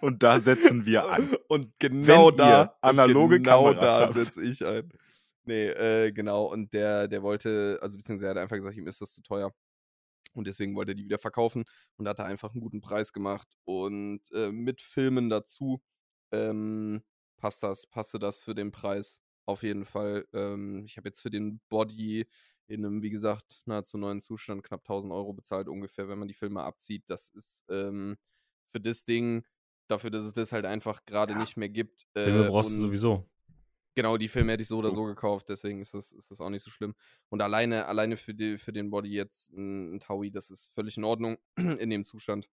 [0.00, 1.36] Und da setzen wir an.
[1.48, 4.90] Und genau Wenn da, analoge genau Kameras da setze ich ein.
[5.44, 6.46] Nee, äh, genau.
[6.46, 9.52] Und der, der wollte, also beziehungsweise er hat einfach gesagt, ihm ist das zu teuer.
[10.34, 11.64] Und deswegen wollte er die wieder verkaufen
[11.96, 13.48] und hat da einfach einen guten Preis gemacht.
[13.64, 15.82] Und äh, mit Filmen dazu
[16.32, 17.02] ähm,
[17.36, 20.26] passt das, passte das für den Preis auf jeden Fall.
[20.32, 22.26] Ähm, ich habe jetzt für den Body
[22.66, 26.34] in einem, wie gesagt, nahezu neuen Zustand knapp 1000 Euro bezahlt, ungefähr, wenn man die
[26.34, 27.04] Filme abzieht.
[27.08, 28.16] Das ist ähm,
[28.70, 29.44] für das Ding,
[29.88, 32.06] dafür, dass es das halt einfach gerade nicht mehr gibt.
[32.14, 33.28] Filme äh, brauchst du sowieso.
[33.94, 36.48] Genau, die Filme hätte ich so oder so gekauft, deswegen ist das, ist das auch
[36.48, 36.94] nicht so schlimm.
[37.28, 40.96] Und alleine, alleine für, die, für den Body jetzt ein, ein Taui, das ist völlig
[40.96, 42.48] in Ordnung in dem Zustand.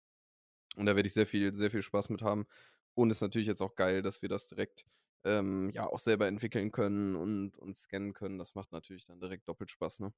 [0.75, 2.45] Und da werde ich sehr viel, sehr viel Spaß mit haben.
[2.93, 4.85] Und ist natürlich jetzt auch geil, dass wir das direkt
[5.25, 8.37] ähm, ja auch selber entwickeln können und, und scannen können.
[8.37, 10.13] Das macht natürlich dann direkt doppelt Spaß, ne?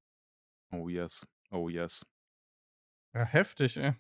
[0.72, 1.26] Oh yes.
[1.52, 2.06] Oh yes.
[3.14, 3.94] Ja, heftig, ey.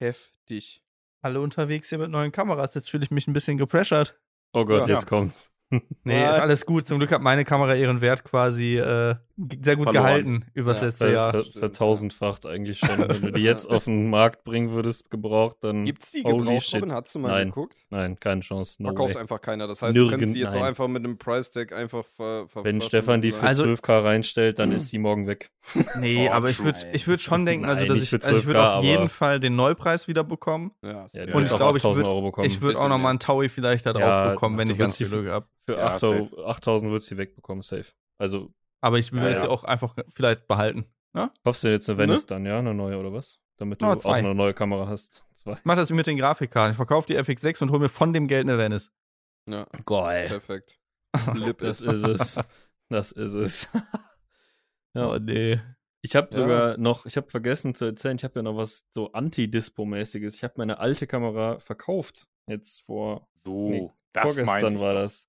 [0.00, 0.82] Heftig.
[1.22, 2.74] Alle unterwegs hier mit neuen Kameras.
[2.74, 4.18] Jetzt fühle ich mich ein bisschen gepressured.
[4.52, 4.94] Oh Gott, Ja.
[4.94, 5.52] jetzt kommt's.
[6.04, 6.86] Nee, ist alles gut.
[6.86, 9.92] Zum Glück hat meine Kamera ihren Wert quasi äh, sehr gut Verloren.
[9.92, 10.86] gehalten übers Ja.
[10.86, 11.32] letzte Jahr.
[11.32, 12.98] ver, vertausendfacht eigentlich schon.
[13.08, 15.84] Wenn du die jetzt auf den Markt bringen würdest, gebraucht, dann.
[15.84, 16.72] Gibt's die gebraucht.
[16.74, 16.92] Robin?
[16.92, 17.48] Hast du mal Nein.
[17.48, 17.76] geguckt?
[17.90, 18.82] Nein, keine Chance.
[18.82, 19.20] No Verkauft way.
[19.20, 19.66] einfach keiner.
[19.66, 20.68] Das heißt, du Nirgend- kannst sie jetzt auch nein.
[20.68, 24.72] einfach mit einem Price-Tag einfach ver, ver Wenn Stefan die für Also- 12k reinstellt, dann
[24.72, 25.50] ist die morgen weg.
[26.00, 28.46] Nee, Oh, aber ich würde ich würd schon denken, also Nein, dass ich, also ich
[28.46, 30.72] würde 12K, auf jeden Fall den Neupreis wieder bekommen.
[30.82, 33.08] Ja, Ja, du Und ich glaube, ich 8000 würd- würde auch bisschen noch mal mehr.
[33.10, 35.46] einen Taui vielleicht da drauf Ja, bekommen, wenn du ich ganz viel Glück habe.
[35.66, 37.86] Für Ja, 8000 8000 würdest du die wegbekommen, safe.
[38.18, 38.50] Also,
[38.80, 39.50] Aber ich würde Ja, sie ja.
[39.50, 40.86] auch einfach vielleicht behalten.
[41.14, 41.30] Ne?
[41.44, 42.02] kaufst du jetzt eine Ne?
[42.08, 42.58] Venice dann, ja?
[42.58, 43.38] Eine neue oder was?
[43.56, 45.24] Damit du Ja, auch eine neue Kamera hast.
[45.34, 45.54] Zwei.
[45.54, 46.72] Ich mache das wie mit den Grafikkarten.
[46.72, 48.90] Ich verkaufe die FX6 und hole mir von dem Geld eine Venice.
[49.48, 50.26] Ja, Geil.
[50.28, 50.78] perfekt.
[51.34, 51.92] Lip Das it.
[51.92, 52.40] ist es.
[52.88, 53.68] Das ist es.
[54.94, 55.08] ja.
[55.10, 55.60] Oh nee.
[56.02, 56.36] Ich habe Ja.
[56.40, 60.34] sogar noch, ich habe vergessen zu erzählen, ich habe ja noch was so Anti-Dispo-mäßiges.
[60.36, 62.28] Ich habe meine alte Kamera verkauft.
[62.46, 65.00] Jetzt vor, So, Nee, das vorgestern war doch.
[65.00, 65.28] das.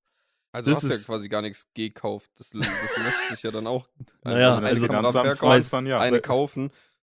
[0.58, 2.30] Also Das hast du ja ist- quasi gar nichts gekauft.
[2.38, 3.88] Das, das löscht sich ja dann auch.
[4.24, 5.99] Naja, also die Kamera verkaufen, ist, dann ja.
[5.99, 6.72] eine kaufen,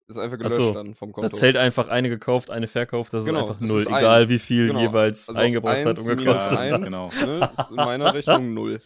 [0.09, 1.37] ist einfach Ach gelöscht so, dann vom Da Konto.
[1.37, 3.81] zählt einfach eine gekauft, eine verkauft, das Genau, ist einfach das null.
[3.83, 4.29] ist Egal eins.
[4.29, 4.81] wie viel Genau.
[4.81, 6.59] jeweils Also eingebracht hat und gekostet hat.
[6.59, 7.11] eins, genau.
[7.21, 8.81] Ne, das ist in meiner Rechnung null.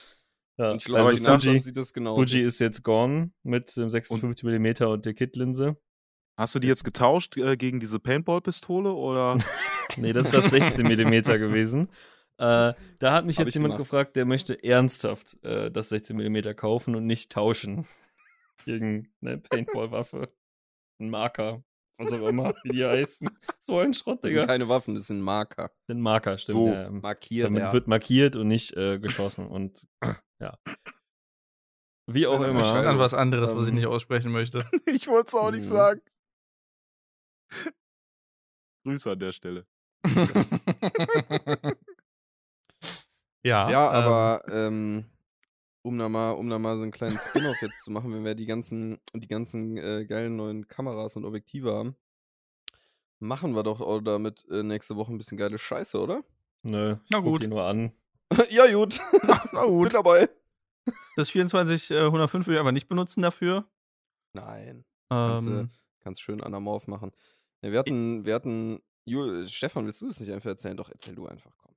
[0.58, 2.16] Ja, Und ich glaube, also Fuji, sieht das genau.
[2.16, 5.76] Fuji ist jetzt gone mit dem 56 mm und der Kit-Linse.
[6.38, 9.38] Hast du die jetzt getauscht äh, gegen diese Paintball-Pistole oder?
[9.98, 11.88] Nee, das ist das 16 mm gewesen.
[12.38, 13.78] Äh, da hat mich Hab jetzt ich jemand gemacht.
[13.88, 17.86] gefragt, der möchte ernsthaft äh, das 16 mm kaufen und nicht tauschen
[18.64, 20.30] gegen eine Paintball-Waffe.
[21.00, 21.62] Ein Marker.
[21.98, 23.30] Was auch immer, wie die heißen.
[23.58, 24.46] So ein Schrott, Das sind Digga.
[24.52, 25.70] keine Waffen, das sind Marker.
[25.88, 26.52] Den Marker, stimmt.
[26.52, 26.90] So, ja, ja.
[26.90, 27.46] Markiert.
[27.46, 29.46] Damit wird markiert und nicht äh, geschossen.
[29.46, 29.86] Und
[30.40, 30.58] ja.
[32.08, 32.60] Wie auch Dann immer.
[32.60, 32.84] Bescheid.
[32.84, 33.76] Dann was anderes, was ich Ähm.
[33.76, 34.58] nicht aussprechen möchte.
[34.86, 35.68] Ich wollte es auch nicht Mhm.
[35.68, 36.00] sagen.
[38.84, 39.66] Grüße an der Stelle.
[43.46, 45.04] Ja, Ja, ähm, aber ähm,
[45.82, 48.34] um da mal, um da mal so einen kleinen Spin-off jetzt zu machen, wenn wir
[48.34, 51.96] die ganzen, die ganzen äh, geilen neuen Kameras und Objektive haben,
[53.20, 56.24] machen wir doch auch damit äh, nächste Woche ein bisschen geile Scheiße, oder?
[56.62, 57.44] Nö, Na gut.
[57.44, 57.92] die nur an.
[58.50, 59.00] ja, gut.
[59.52, 59.84] na gut.
[59.84, 60.28] Mit dabei.
[61.14, 63.64] Das 2405 will ich aber nicht benutzen dafür.
[64.32, 64.84] Nein.
[65.08, 67.12] Kannst, Ähm, äh, kannst schön anamorph machen.
[67.62, 70.76] Ja, wir hatten, wir hatten, Jul, Stefan, willst du das nicht einfach erzählen?
[70.76, 71.74] Doch, erzähl du einfach, komm.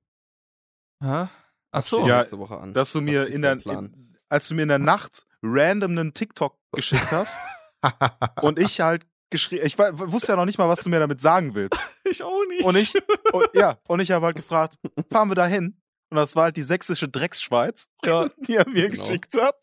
[1.02, 1.28] hä?
[1.72, 2.06] Ach so.
[2.06, 2.74] Ja, nächste Woche an.
[2.74, 6.56] Dass du mir in der in, als du mir in der Nacht random einen TikTok
[6.72, 7.38] geschickt hast
[8.42, 11.54] und ich halt geschrieben, ich wusste ja noch nicht mal, was du mir damit sagen
[11.54, 11.80] willst.
[12.04, 12.64] ich auch nicht.
[12.64, 12.94] Und ich,
[13.32, 14.74] und, ja, und ich habe halt gefragt,
[15.10, 15.80] fahren wir da hin?
[16.10, 18.28] Und das war halt die sächsische Drecksschweiz, Ja.
[18.38, 19.02] die er mir Genau.
[19.02, 19.54] geschickt hat.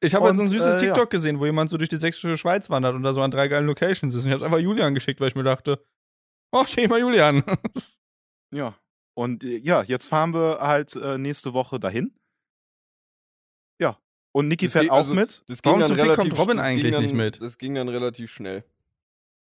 [0.00, 0.92] Ich habe halt so ein süßes äh, ja.
[0.92, 3.48] TikTok gesehen, wo jemand so durch die sächsische Schweiz wandert und da so an drei
[3.48, 4.24] geilen Locations ist.
[4.24, 5.82] Und ich habe einfach Julian geschickt, weil ich mir dachte,
[6.52, 7.42] ach, schick mal Julian.
[8.52, 8.74] Ja.
[9.16, 12.14] Und äh, ja, jetzt fahren wir halt äh, nächste Woche dahin.
[13.80, 13.98] Ja.
[14.32, 15.44] Und Niki Das fährt auch also- mit.
[15.48, 17.40] Das Warum ging zum dann Fick relativ kommt Robin eigentlich dann, nicht mit?
[17.42, 18.64] Das ging dann relativ schnell.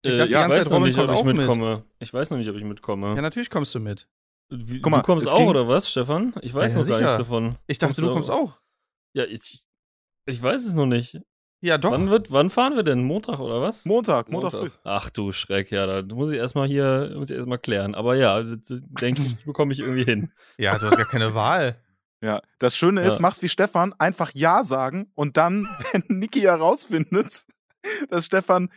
[0.02, 1.36] Ich Äh, dachte die ich weiß Zeit, Robin nicht, ob ich auch mit.
[1.36, 1.84] mitkomme.
[1.98, 3.14] Ich weiß noch nicht, ob ich mitkomme.
[3.14, 4.08] ja, natürlich kommst du mit.
[4.52, 6.34] Wie, Guck mal, du kommst auch, ging- oder was, Stefan?
[6.42, 7.56] Ich weiß Ja, noch gar nichts davon.
[7.68, 8.60] Ich dachte, du kommst auch.
[9.14, 9.64] Ja, ich,
[10.26, 11.20] ich weiß es noch nicht.
[11.62, 11.90] Ja, doch.
[11.92, 13.02] Wann, wird, wann fahren wir denn?
[13.04, 13.84] Montag oder was?
[13.84, 14.70] Montag, Montag, Montag.
[14.72, 14.78] früh.
[14.84, 17.94] Ach du Schreck, ja, da muss ich erstmal hier, muss ich erstmal klären.
[17.94, 20.32] Aber ja, denke ich, bekomme ich irgendwie hin.
[20.56, 21.76] Ja, du hast gar keine Wahl.
[22.22, 23.22] Ja, das Schöne ist, Ja.
[23.22, 27.44] mach's wie Stefan, einfach Ja sagen und dann, wenn Niki herausfindet,
[28.10, 28.70] dass Stefan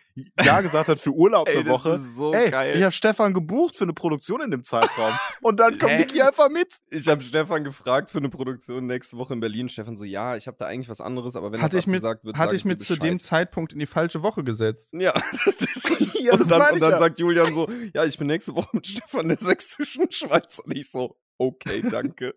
[0.43, 1.95] Ja gesagt hat für Urlaub eine Woche.
[1.95, 2.77] ist so Ey, geil.
[2.77, 5.11] ich habe Stefan gebucht für eine Produktion in dem Zeitraum.
[5.41, 5.97] Und dann kommt?
[5.97, 6.77] Niki einfach mit.
[6.89, 9.69] Ich habe Stefan gefragt für eine Produktion nächste Woche in Berlin.
[9.69, 11.97] Stefan so, ja, ich habe da eigentlich was anderes, aber wenn Hatte das ich mit,
[11.97, 13.19] abgesagt wird, hatte ich mir zu dem.
[13.19, 14.89] Zeitpunkt in die falsche Woche gesetzt.
[14.93, 15.13] Ja.
[16.23, 16.99] Ja, und das dann, und ich dann ja.
[16.99, 20.59] sagt Julian so, ja, ich bin nächste Woche mit Stefan in der sächsischen Schweiz.
[20.59, 22.33] Und ich so, okay, danke.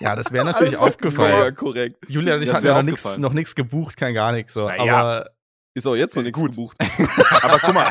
[0.00, 1.54] Ja, das wäre natürlich Einfach Ja, aufgefallen.
[1.56, 1.96] korrekt.
[2.08, 3.22] Julian und ich Das hatten noch nichts aufgefallen.
[3.22, 4.66] noch nix gebucht, kein gar nichts so.
[4.68, 4.96] Na ja.
[4.96, 5.30] Aber
[5.76, 6.52] Ist auch jetzt noch nichts gut.
[6.52, 6.76] gebucht.
[7.42, 7.90] Aber guck mal.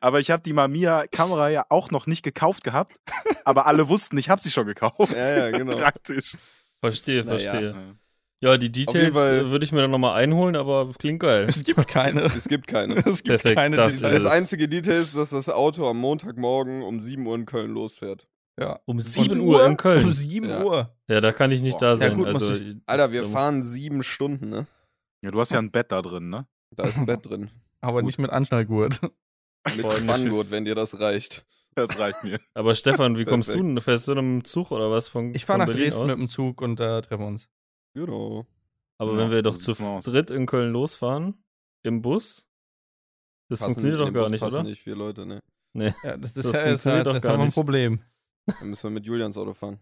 [0.00, 2.96] aber ich habe die Mamiya-Kamera ja auch noch nicht gekauft gehabt.
[3.44, 5.12] Aber alle wussten, ich habe sie schon gekauft.
[5.14, 5.76] Ja, ja, genau.
[5.78, 6.36] Praktisch.
[6.80, 7.38] Verstehe, Naja.
[7.50, 7.94] verstehe.
[8.40, 11.46] Ja, die Details äh, würde ich mir dann nochmal einholen, aber klingt geil.
[11.48, 12.22] es gibt keine.
[12.36, 12.96] Es gibt keine.
[12.96, 14.24] Es gibt Perfekt, keine das Details.
[14.24, 18.26] Das einzige Detail ist, dass das Auto am Montagmorgen um 7 Uhr in Köln losfährt.
[18.60, 18.80] Ja.
[18.84, 20.12] Um 7 7 Uhr in Um Köln.
[20.12, 20.62] 7 Ja.
[20.64, 20.96] Uhr.
[21.08, 21.86] Ja, da kann ich nicht Boah.
[21.86, 22.14] da Ja, sein.
[22.16, 24.66] gut, muss also, ich- Alter, wir fahren sieben Stunden, ne?
[25.24, 26.46] Ja, du hast ja ein Bett da drin, ne?
[26.70, 27.50] Da ist ein Bett drin.
[27.80, 29.00] Aber nicht mit Anschnallgurt.
[29.76, 31.46] Mit Spanngurt, wenn dir das reicht.
[31.74, 32.38] Das reicht mir.
[32.54, 33.64] Aber Stefan, wie kommst Perfekt.
[33.64, 33.80] du denn?
[33.80, 36.06] Fährst du mit dem Zug oder was von Ich fahre nach Berlin Dresden aus?
[36.08, 37.48] mit dem Zug und da treffen wir uns.
[37.94, 38.46] Genau.
[38.98, 39.72] Aber Ja, wenn wir doch zu
[40.02, 41.42] dritt in Köln losfahren,
[41.82, 42.46] im Bus,
[43.48, 44.62] das Passen- funktioniert doch gar Bus nicht, oder?
[44.62, 45.42] nicht vier Leute, ne?
[45.74, 47.52] Ja, das ist Das ja jetzt, funktioniert doch jetzt gar haben wir ein.
[47.52, 48.04] Problem.
[48.46, 49.80] Dann müssen wir mit Julians Auto fahren.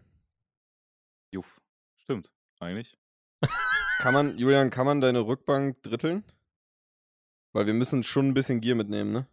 [1.31, 1.61] Juff.
[1.97, 2.97] Stimmt, eigentlich.
[3.97, 6.23] Kann man, Julian, kann man deine Rückbank dritteln?
[7.53, 9.27] Weil wir müssen schon ein bisschen Gier mitnehmen, ne?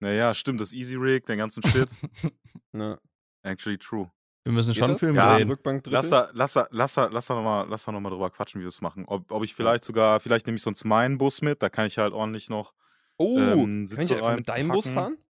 [0.00, 1.90] Naja, stimmt, das Easy Rig, den ganzen Shit.
[2.72, 2.98] Ja.
[3.42, 4.08] Actually true.
[4.44, 4.96] Wir müssen Geht schon?
[4.98, 5.48] Film Ja, drehen.
[5.48, 6.28] Rückbank Lass dritteln?
[6.28, 8.80] da, lass da, lass da, lass da nochmal noch mal drüber quatschen, wie wir das
[8.80, 9.06] machen.
[9.06, 11.98] Ob, ob ich vielleicht sogar, vielleicht nehme ich sonst meinen Bus mit, da kann ich
[11.98, 12.74] halt ordentlich noch,
[13.16, 15.16] Oh, ähm, kann ich Sitze einfach mit deinem Bus reinpacken.
[15.16, 15.24] fahren?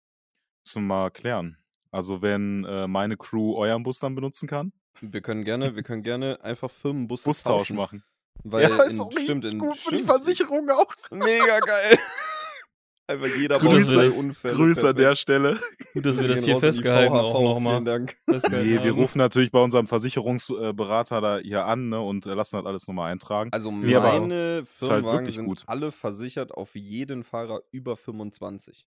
[0.66, 1.58] müssen wir mal klären.
[1.92, 6.04] Also wenn äh, meine Crew euren Bus dann benutzen kann, Wir können gerne, wir können
[6.04, 7.78] gerne einfach Firmenbusse Bustausch tauschen.
[7.78, 8.04] machen.
[8.44, 10.12] Weil ja, ist in, auch stimmt, richtig in, gut für die stimmt.
[10.12, 10.96] Versicherung auch.
[11.12, 11.98] Mega geil.
[13.08, 14.54] Einfach jeder Grüße, Unfälle.
[14.54, 15.16] Grüße an der.
[15.16, 15.60] Stelle.
[15.94, 17.74] Gut, dass wir das hier festgehalten VHV, auch nochmal.
[17.78, 18.18] Vielen Dank.
[18.28, 22.88] Nee, wir rufen natürlich bei unserem Versicherungsberater da hier an ne, und lassen das alles
[22.88, 23.50] nochmal eintragen.
[23.52, 25.64] Also Nee, meine ist halt Firmenwagen wirklich sind gut.
[25.66, 28.86] alle versichert auf jeden Fahrer über 25.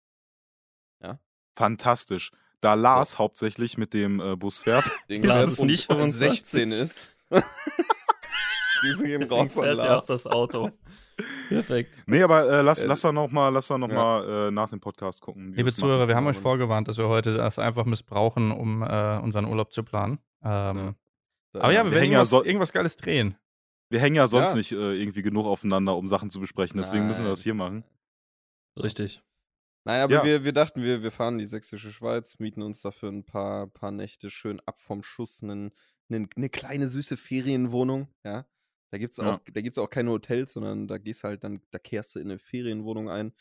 [1.55, 2.31] Fantastisch.
[2.61, 4.91] Da Lars hauptsächlich mit dem äh, Bus fährt.
[5.11, 6.47] Den Lars ist um nicht 25.
[6.47, 7.09] 16 ist.
[8.83, 10.07] Grüße gehen raus an fährt er auch Lars.
[10.07, 10.71] das Auto.
[11.49, 12.03] Perfekt.
[12.07, 13.87] Nee, aber äh, lass, Äh, lass da nochmal noch, ja.
[13.87, 15.53] mal, äh, nach dem Podcast gucken.
[15.53, 15.81] Liebe wir's machen.
[15.91, 19.73] Zuhörer, wir haben euch vorgewarnt, dass wir heute das einfach missbrauchen, um äh, unseren Urlaub
[19.73, 20.19] zu planen.
[20.45, 20.95] Ähm,
[21.53, 23.37] Da- Aber ja, wir wir werden hängen ja irgendwas, so- irgendwas Geiles drehen.
[23.91, 24.57] Wir hängen ja sonst Ja.
[24.57, 26.79] nicht äh, irgendwie genug aufeinander, um Sachen zu besprechen.
[26.81, 27.33] Deswegen müssen wir Nein.
[27.35, 27.85] das hier machen.
[28.83, 29.23] Richtig.
[29.85, 30.25] Nein, aber Ja.
[30.25, 33.67] wir, wir dachten, wir, wir fahren in die sächsische Schweiz, mieten uns dafür ein paar,
[33.67, 35.73] paar Nächte schön ab vom Schuss, einen,
[36.09, 38.47] einen, eine kleine süße Ferienwohnung, ja.
[38.93, 39.35] Da gibt's Ja.
[39.35, 42.31] auch, da gibt's auch keine Hotels, sondern da gehst halt dann, da kehrst du in
[42.31, 43.33] eine Ferienwohnung ein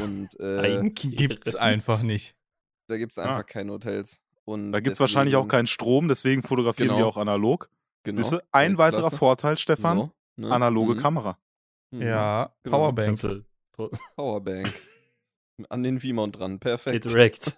[0.00, 0.90] und äh.
[0.94, 2.34] Gibt's einfach nicht.
[2.88, 3.22] da gibt's Ah.
[3.24, 4.20] einfach keine Hotels.
[4.46, 6.98] Und Da gibt es wahrscheinlich auch keinen Strom, deswegen fotografieren Genau.
[7.00, 7.70] wir auch analog.
[8.02, 9.16] genau, Siehste, ein weiterer Weltklasse.
[9.18, 10.50] Vorteil, Stefan, So, ne?
[10.50, 10.98] analoge Mhm.
[10.98, 11.38] Kamera.
[11.92, 12.02] Mhm.
[12.02, 12.76] Ja, Genau.
[12.78, 13.18] Powerbank.
[14.16, 14.72] Powerbank.
[15.68, 16.58] An den V-Mount dran.
[16.60, 17.12] Perfekt.
[17.12, 17.56] Wrecked.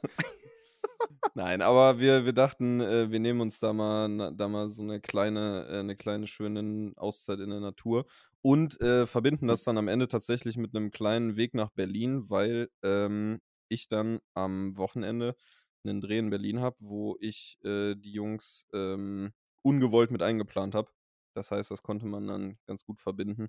[1.34, 5.00] Nein, aber wir, wir dachten, äh, wir nehmen uns da mal, da mal so eine
[5.00, 8.06] kleine, äh, eine kleine schöne Auszeit in der Natur
[8.42, 12.70] und äh, verbinden das dann am Ende tatsächlich mit einem kleinen Weg nach Berlin, weil
[12.82, 15.36] ähm, ich dann am Wochenende
[15.84, 19.32] einen Dreh in Berlin habe, wo ich äh, die Jungs ähm,
[19.62, 20.90] ungewollt mit eingeplant habe.
[21.34, 23.48] Das heißt, das konnte man dann ganz gut verbinden.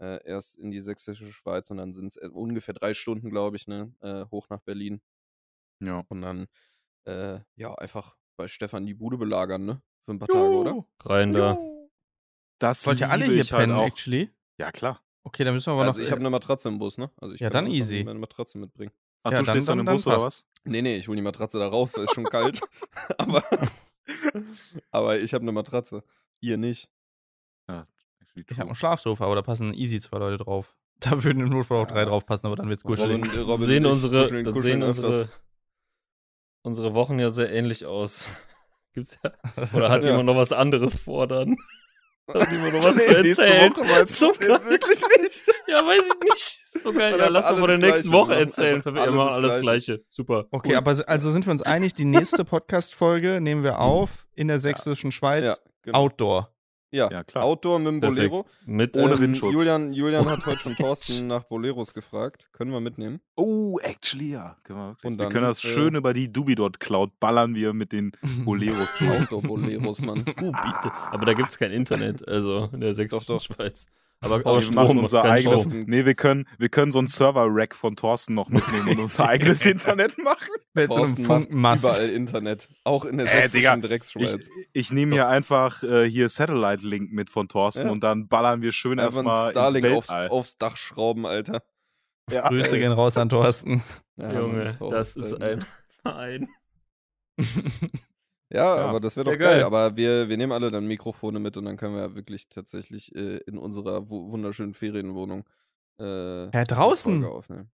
[0.00, 3.66] Äh, erst in die sächsische Schweiz und dann sind es ungefähr drei Stunden, glaube ich,
[3.66, 5.00] ne, äh, hoch nach Berlin.
[5.80, 6.04] Ja.
[6.08, 6.46] Und dann,
[7.06, 9.82] äh, ja, einfach bei Stefan die Bude belagern, ne?
[10.04, 10.84] Für ein paar Tage, oder?
[11.04, 11.58] Rein da.
[12.58, 13.86] Das Wollt ihr alle hier ich halt pennen, auch.
[13.86, 14.30] actually?
[14.58, 15.02] Ja, klar.
[15.24, 16.04] Okay, dann müssen wir aber also noch.
[16.06, 17.10] ich habe eine Matratze im Bus, ne?
[17.20, 18.04] Also ich Ja, kann dann easy.
[18.04, 18.92] Meine Matratze mitbringen.
[19.24, 20.44] Ach, Ja, du dann- stehst dann, dann- im Bus dann oder was?
[20.64, 22.60] Nee, nee, ich hole die Matratze da raus, weil ist schon kalt.
[23.18, 23.42] aber,
[24.90, 26.02] aber ich habe eine Matratze.
[26.40, 26.88] Ihr nicht.
[28.34, 30.76] ich habe ein Schlafsofa, aber da passen easy zwei Leute drauf.
[31.00, 32.04] Da würden im Notfall auch drei Ja.
[32.06, 33.16] drauf passen, aber dann wird's kuschelig.
[33.26, 35.28] Robin, äh, Robin sehen ich unsere, kuscheln- dann kuscheln sehen unsere.
[36.66, 38.26] Unsere Wochen ja sehr ähnlich aus.
[38.94, 39.32] Gibt's ja.
[39.72, 40.10] Oder hat Ja.
[40.10, 41.56] jemand noch was anderes vor dann?
[42.28, 43.76] Hat jemand noch was Nee, zu nächste erzählen?
[43.76, 44.12] Woche du?
[44.12, 44.60] So geil.
[44.66, 45.46] Wirklich nicht.
[45.68, 46.82] Ja, weiß ich nicht.
[46.82, 47.16] So geil.
[47.16, 48.38] Ja, lass doch von der nächsten Woche machen.
[48.40, 48.74] erzählen.
[48.76, 49.92] Einfach Wir alle immer alles Gleiche.
[49.92, 50.04] Gleiche.
[50.08, 50.46] Super.
[50.50, 50.76] Okay, Cool.
[50.76, 55.12] aber also sind wir uns einig, die nächste Podcast-Folge nehmen wir auf in der sächsischen
[55.12, 55.62] Schweiz.
[55.82, 55.98] Genau.
[55.98, 56.52] Outdoor.
[56.92, 57.44] Ja, Ja, klar.
[57.44, 58.30] Outdoor mit dem Perfekt.
[58.30, 58.46] Bolero.
[58.64, 59.52] Mit Ohne Ähm, Windschutz.
[59.54, 62.48] Julian, Julian hat heute schon Thorsten nach Boleros gefragt.
[62.52, 63.20] Können wir mitnehmen?
[63.34, 64.56] Oh, actually, ja.
[64.62, 65.04] Können wir, wirklich.
[65.12, 68.12] Und wir dann, können das äh, schön über die Dubidot Cloud ballern wir mit den
[68.44, 68.88] Boleros.
[68.98, 69.10] durch.
[69.22, 70.20] Outdoor-Boleros, Mann.
[70.20, 70.22] Uh,
[70.52, 70.92] bitte.
[71.10, 73.42] Aber da gibt's kein Internet, also in der sächsischen doch.
[73.42, 73.86] Schweiz.
[74.20, 75.62] Aber Aber wir machen unser eigenes.
[75.62, 75.84] Strom.
[75.86, 79.64] Nee, wir können, wir können so ein Server-Rack von Thorsten noch mitnehmen und unser eigenes
[79.66, 80.48] Internet machen.
[80.74, 81.84] Mit so einem Thorsten macht Funkenmast.
[81.84, 82.68] überall Internet.
[82.84, 84.48] Auch in der Äh, sächsischen Ich, Drecksschweiz.
[84.72, 87.92] ich nehme hier einfach äh, hier Satellite-Link mit von Thorsten Ja.
[87.92, 90.28] und dann ballern wir schön erstmal ein ins Starlink aufs, Weltall.
[90.28, 91.62] aufs Dach schrauben, Alter.
[92.30, 92.48] Ja.
[92.48, 93.82] Grüße gehen raus an Thorsten.
[94.16, 94.90] Ja, Junge, Thorsten.
[94.90, 95.64] das ist ein
[96.02, 96.48] Verein.
[98.52, 98.86] Ja, Ja.
[98.86, 99.54] aber das wäre doch Ja, geil.
[99.56, 99.62] geil.
[99.64, 103.14] Aber wir, wir nehmen alle dann Mikrofone mit und dann können wir ja wirklich tatsächlich
[103.14, 105.44] äh, in unserer wu- wunderschönen Ferienwohnung
[106.00, 107.26] äh, Ja, draußen.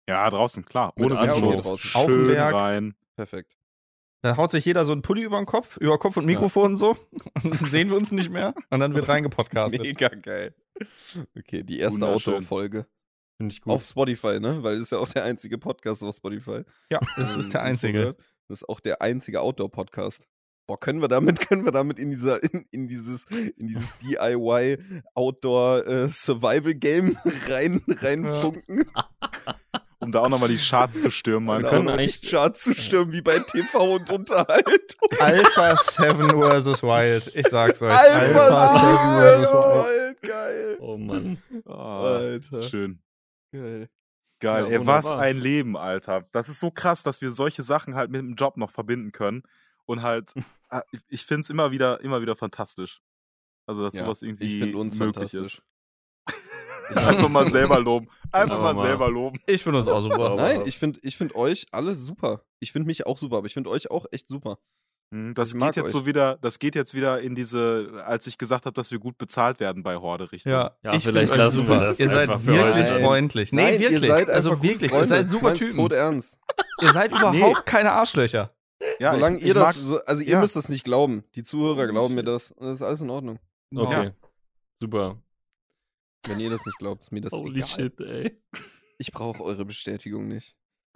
[0.07, 0.93] Ja, draußen, klar.
[0.97, 1.41] Ohne Anschluss.
[1.41, 1.65] Windschutz.
[1.65, 1.91] draußen.
[1.95, 2.53] Auf dem Schön Berg.
[2.53, 2.95] rein.
[3.15, 3.55] Perfekt.
[4.21, 6.97] Dann haut sich jeder so einen Pulli über den Kopf, über Kopf und Mikrofon so.
[7.43, 8.53] Und dann sehen wir uns nicht mehr.
[8.69, 9.79] Und dann wird reingepodcastet.
[9.81, 10.53] Mega geil.
[11.37, 12.05] Okay, die erste.
[12.05, 12.85] Outdoor-Folge.
[13.37, 13.71] Finde ich gut.
[13.73, 14.61] Auf Spotify, ne?
[14.61, 16.63] Weil es ist ja auch der einzige Podcast auf Spotify.
[16.91, 18.15] Ja, das ist der Ähm, einzige.
[18.49, 20.27] Das ist auch der einzige Outdoor-Podcast.
[20.69, 24.77] Boah, können wir damit, können wir damit in dieser, in, in dieses, in dieses DIY
[25.15, 27.17] Outdoor äh, Survival Game
[27.49, 28.85] rein, reinfunken?
[29.97, 31.91] Um da auch nochmal die Charts zu stürmen, Wir meinst können du?
[31.91, 35.09] noch eigentlich- Charts zu stürmen, wie bei TV und Unterhaltung.
[35.19, 36.83] Alpha 7 vs.
[36.83, 37.31] Wild.
[37.35, 37.91] Ich sag's euch.
[37.91, 39.51] Alpha 7 vs.
[39.51, 39.89] Wild.
[39.89, 40.21] Wild.
[40.21, 40.77] Geil.
[40.81, 41.41] Oh Mann.
[41.65, 42.61] Ah, Alter.
[42.61, 42.99] schön.
[43.51, 43.89] Geil.
[44.39, 44.65] Geil.
[44.65, 46.27] Ja, Ey, was ein Leben, Alter.
[46.31, 49.41] Das ist so krass, dass wir solche Sachen halt mit dem Job noch verbinden können.
[49.89, 50.33] Und halt,
[50.69, 53.01] ah, ich- finde es immer wieder, immer wieder fantastisch.
[53.67, 55.63] Also, dass Ja, sowas irgendwie möglich ist.
[56.95, 58.07] Einfach mal selber loben.
[58.31, 58.87] Einfach Aber mal mal.
[58.87, 59.39] selber loben.
[59.47, 60.35] Ich finde uns auch super.
[60.35, 62.43] Nein, ich finde ich find euch alle super.
[62.59, 64.57] Ich finde mich auch super, aber ich finde euch auch echt super.
[65.11, 65.91] Mhm, Das Ich geht jetzt euch.
[65.91, 69.17] so wieder, das geht jetzt wieder in diese, als ich gesagt habe, dass wir gut
[69.17, 70.51] bezahlt werden bei Horde, Richtung.
[70.51, 71.85] Ja, Ja, ich vielleicht lassen wir super.
[71.85, 72.99] das Ihr seid einfach wirklich heute.
[73.01, 73.51] freundlich.
[73.53, 74.01] Nee, Nein, wirklich.
[74.03, 74.91] Ihr seid also einfach wirklich.
[74.91, 75.05] Freunde.
[75.05, 75.91] Ihr seid super Typen.
[75.91, 76.37] ernst.
[76.81, 78.51] Ihr seid überhaupt keine Arschlöcher.
[78.99, 80.39] Ja, Solange ich, ihr ich das, so, also ihr ja.
[80.41, 81.23] müsst das nicht glauben.
[81.35, 82.51] Die Zuhörer Oh, glauben mir das.
[82.51, 83.39] Und das ist alles in Ordnung.
[83.75, 84.11] Okay.
[84.79, 85.21] Super.
[86.25, 87.67] Wenn ihr das nicht glaubt, ist mir das Holy egal.
[87.67, 88.41] shit, ey.
[88.97, 90.55] Ich brauche eure Bestätigung nicht.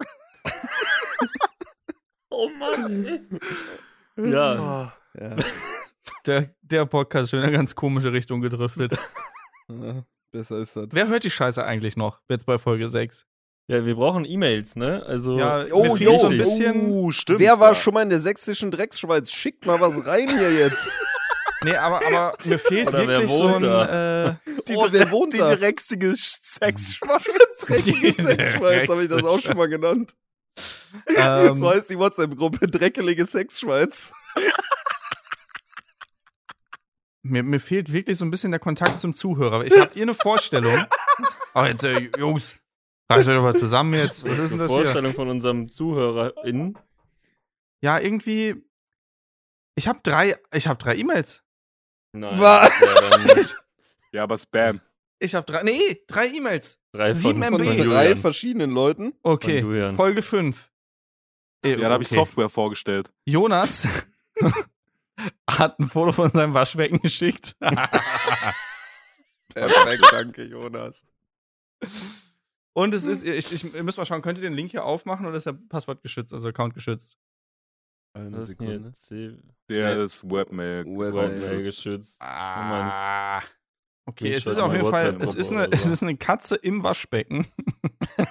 [2.30, 4.30] Oh Mann, ey.
[4.30, 4.52] Ja.
[4.54, 4.96] Ah.
[5.18, 5.36] Ja,
[6.26, 8.98] Der, der Podcast ist schon in eine ganz komische Richtung gedriftet.
[9.68, 10.88] ja, besser ist das.
[10.90, 12.20] Wer hört die Scheiße eigentlich noch?
[12.28, 13.26] Jetzt bei Folge 6.
[13.66, 15.02] Ja, wir brauchen E-Mails, ne?
[15.06, 15.38] Also.
[15.38, 16.90] Ja, Oh, fehlt so ein bisschen.
[16.90, 17.38] Oh, stimmt.
[17.40, 17.74] Wer war ja.
[17.74, 19.30] schon mal in der sächsischen Drecksschweiz?
[19.32, 20.86] Schickt mal was rein hier jetzt.
[21.64, 23.88] Nee, aber, aber mir fehlt Oder wer wirklich so wohnt ein.
[23.88, 24.34] Äh,
[24.68, 25.56] Die, Oh, wer wohnt die da?
[25.56, 27.60] drecksige Sexschweiz.
[27.60, 30.12] Dreckige Sexschweiz, habe ich das auch schon mal genannt.
[31.16, 34.12] ähm, so heißt die WhatsApp-Gruppe Dreckelige Sexschweiz.
[37.22, 39.64] mir, mir fehlt wirklich so ein bisschen der Kontakt zum Zuhörer.
[39.64, 40.84] Ich habt ihr eine Vorstellung?
[41.54, 42.58] Aber jetzt, äh, Jungs,
[43.10, 44.24] reißt euch doch mal zusammen jetzt.
[44.24, 44.82] Was ist denn das hier?
[44.82, 46.78] Vorstellung von unserem ZuhörerInnen.
[47.80, 48.56] Ja, irgendwie.
[49.76, 51.42] Ich habe drei, ich habe drei E-Mails.
[52.12, 52.40] Nein.
[52.40, 52.70] Ja,
[54.12, 54.80] Ja, aber Spam.
[55.18, 56.78] Ich habe drei, nee, drei E-Mails.
[56.92, 57.64] drei Sieben von, MB.
[57.64, 59.12] Von drei verschiedenen Leuten.
[59.22, 59.94] Okay.
[59.96, 60.70] Folge 5.
[61.64, 63.12] Ja, da habe ich Software vorgestellt.
[63.24, 63.88] Jonas
[65.50, 67.56] hat ein Foto von seinem Waschbecken geschickt.
[69.54, 71.04] Perfekt, danke, Jonas.
[72.76, 75.26] Und es ist, ich, ich, ihr müsst mal schauen, könnt ihr den Link hier aufmachen
[75.26, 77.16] oder ist er passwortgeschützt, also Account geschützt?
[78.16, 78.92] Eine denn Sekunde.
[79.68, 80.02] Der Nee.
[80.04, 80.84] ist Webmail.
[80.84, 81.12] Webmail.
[81.40, 82.20] Webmail geschützt.
[82.20, 83.40] Ah.
[84.06, 87.46] Okay, es ist auf jeden Fall, es ist, eine, es ist eine Katze im Waschbecken.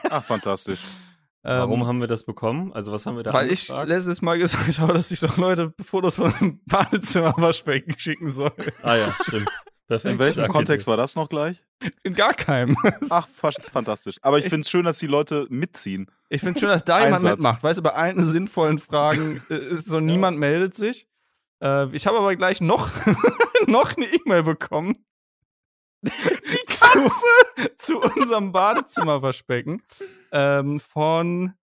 [0.09, 0.81] Ach, fantastisch.
[1.45, 2.71] Warum Ähm, haben wir das bekommen?
[2.71, 3.89] Also was haben wir da Weil ich angefragt?
[3.89, 8.53] letztes Mal gesagt habe, dass ich doch Leute Fotos von einem Badezimmer-Waschbecken schicken soll.
[8.81, 9.49] Ah ja, stimmt.
[9.87, 10.13] Perfekt.
[10.13, 11.61] In welchem Kontext war das noch gleich?
[12.03, 12.77] In gar keinem.
[13.09, 14.15] Ach, fast fantastisch.
[14.21, 16.09] Aber ich Ich- finde es schön, dass die Leute mitziehen.
[16.29, 17.31] Ich finde schön, dass da jemand Einsatz.
[17.37, 17.63] mitmacht.
[17.63, 21.07] Weißt du, bei allen sinnvollen Fragen äh, ist so niemand meldet sich.
[21.61, 22.89] Äh, ich habe aber gleich noch,
[23.67, 24.95] noch eine E-Mail bekommen.
[26.01, 26.09] Die
[26.67, 27.09] Katze!
[27.77, 29.81] Zu, zu unserem Badezimmerwaschbecken.
[30.31, 31.53] Ähm, von,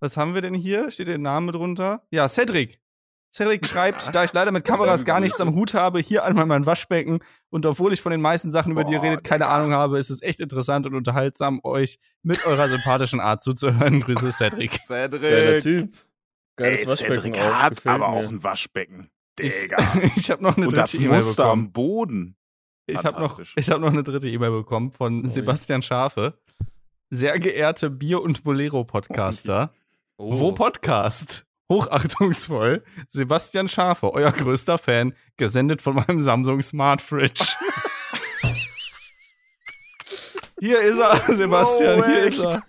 [0.00, 0.90] was haben wir denn hier?
[0.90, 2.02] Steht der Name drunter?
[2.10, 2.80] Ja, Cedric.
[3.32, 6.66] Cedric schreibt, da ich leider mit Kameras gar nichts am Hut habe, hier einmal mein
[6.66, 7.20] Waschbecken.
[7.50, 9.46] Und obwohl ich von den meisten Sachen, über die ihr redet, keine.
[9.46, 14.00] Ahnung habe, ist es echt interessant und unterhaltsam, euch mit eurer sympathischen Art zuzuhören.
[14.02, 14.78] Grüße, Cedric.
[14.88, 15.62] Geiler Cedric.
[15.62, 15.94] Typ.
[16.56, 17.54] Geiles Ey, Waschbecken Cedric auch.
[17.54, 18.16] hat gefällt aber mir.
[18.16, 19.10] auch ein Waschbecken.
[19.38, 19.76] Ich, Digga.
[20.16, 21.66] ich habe noch eine Und dritte E-Mail Muster bekommen.
[21.66, 22.36] am Boden.
[22.86, 25.28] Ich habe noch, ich hab noch eine dritte E-Mail bekommen von Ui.
[25.28, 26.38] Sebastian Schafe.
[27.10, 29.72] Sehr geehrte Bier- und Bolero-Podcaster.
[30.16, 30.38] Oh.
[30.40, 31.46] Wo Podcast?
[31.68, 32.82] Hochachtungsvoll.
[33.08, 37.44] Sebastian Schafe, euer größter Fan, gesendet von meinem Samsung Smart Fridge.
[40.60, 42.62] Hier ist er, Sebastian, No hier ist er.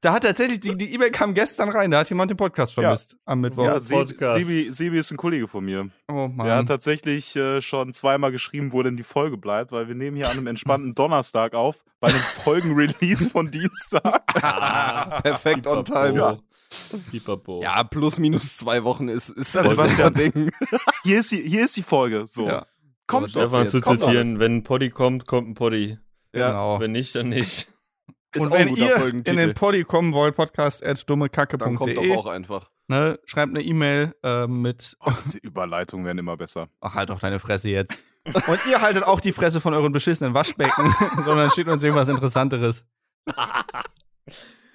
[0.00, 3.16] Da hat tatsächlich, die die E-Mail kam gestern rein, da hat jemand den Podcast vermisst
[3.24, 3.64] am Mittwoch.
[3.64, 4.72] Ja, Ja, Sebi.
[4.72, 5.88] Sebi, ist ein Kollege von mir.
[6.08, 6.46] oh Mann.
[6.46, 10.16] Der hat tatsächlich äh, schon zweimal geschrieben, wo denn die Folge bleibt, weil wir nehmen
[10.16, 14.22] hier an einem entspannten Donnerstag auf, bei einem Folgenrelease von Dienstag.
[14.40, 16.12] Ah, Perfekt on time.
[16.12, 16.42] Pipapo.
[17.10, 17.62] Pipapo.
[17.62, 20.14] Ja, plus minus zwei Wochen ist, ist Das das Sebastian.
[20.14, 20.50] Ding.
[21.04, 22.26] Hier ist die, hier ist die Folge.
[22.26, 22.46] So.
[22.46, 22.66] Ja.
[23.06, 23.40] Kommt doch.
[23.42, 25.98] Stefan jetzt, zu kommt zitieren, wenn ein Poddy kommt, kommt ein Poddy.
[26.34, 26.48] Ja.
[26.50, 26.80] Genau.
[26.80, 27.72] Wenn nicht, dann nicht.
[28.34, 32.16] Ist und wenn ihr in den Poddy kommen wollt, podcast at Dann kommt doch dummekacke.de,
[32.16, 32.70] auch einfach.
[32.88, 36.68] ne, schreibt eine E-Mail äh, mit, Oh, diese Überleitungen werden immer besser.
[36.82, 38.02] ach, halt doch deine Fresse jetzt.
[38.26, 40.94] Und ihr haltet auch die Fresse von euren beschissenen Waschbecken,
[41.24, 42.84] sondern schickt uns irgendwas Interessanteres.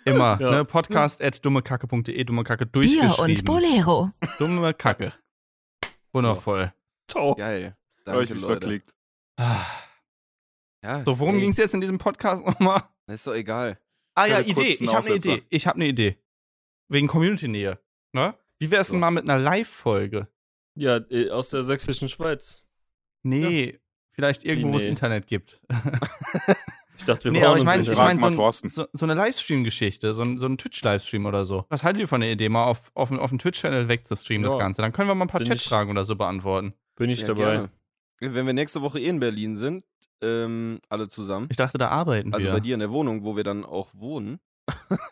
[0.05, 0.51] Immer, Ja.
[0.51, 3.25] ne, podcast at dummekacke.de, dumme Kacke Bier durchgeschrieben.
[3.37, 4.11] und Bolero.
[4.37, 5.13] Dumme Kacke.
[6.11, 6.73] Wundervoll.
[7.09, 7.35] Ciao.
[7.35, 7.75] Geil.
[8.05, 8.53] Habe ich Danke, mich Leute.
[8.61, 8.95] verklickt.
[9.37, 9.65] Ah.
[10.83, 12.83] Ja, So, worum ging es jetzt in diesem Podcast nochmal?
[13.07, 13.79] Ist doch egal.
[14.15, 14.77] Ah ja, Idee.
[14.79, 15.15] Ich habe eine.
[15.15, 15.43] Idee.
[15.49, 16.17] Ich habe eine Idee.
[16.89, 17.79] Wegen Community-Nähe.
[18.13, 18.35] Ne?
[18.59, 18.99] Wie wär's denn So.
[18.99, 20.27] mal mit einer Live-Folge?
[20.75, 22.65] Ja, äh, aus der sächsischen Schweiz.
[23.23, 23.79] Nee,
[24.11, 24.89] vielleicht irgendwo, wo es nee?
[24.89, 25.61] Internet gibt.
[27.03, 28.69] Ich dachte, wir nee, brauchen aber ich uns meine, ich mein, so, mal ein, Thorsten.
[28.69, 31.65] so, so eine Livestream-Geschichte, so ein, so ein Twitch-Livestream oder so.
[31.67, 34.59] Was haltet ihr von der Idee, mal auf, auf, auf den Twitch-Channel wegzustreamen, das Ja.
[34.59, 34.81] Ganze?
[34.81, 36.73] Dann können wir mal ein paar Chat-Fragen oder so beantworten.
[36.95, 37.41] Bin ich Ja, dabei.
[37.51, 37.69] gerne.
[38.21, 39.83] Wenn wir nächste Woche eh in Berlin sind,
[40.21, 41.47] ähm, alle zusammen.
[41.51, 42.53] Ich dachte, da arbeiten Also wir.
[42.53, 44.39] bei dir in der Wohnung, wo wir dann auch wohnen.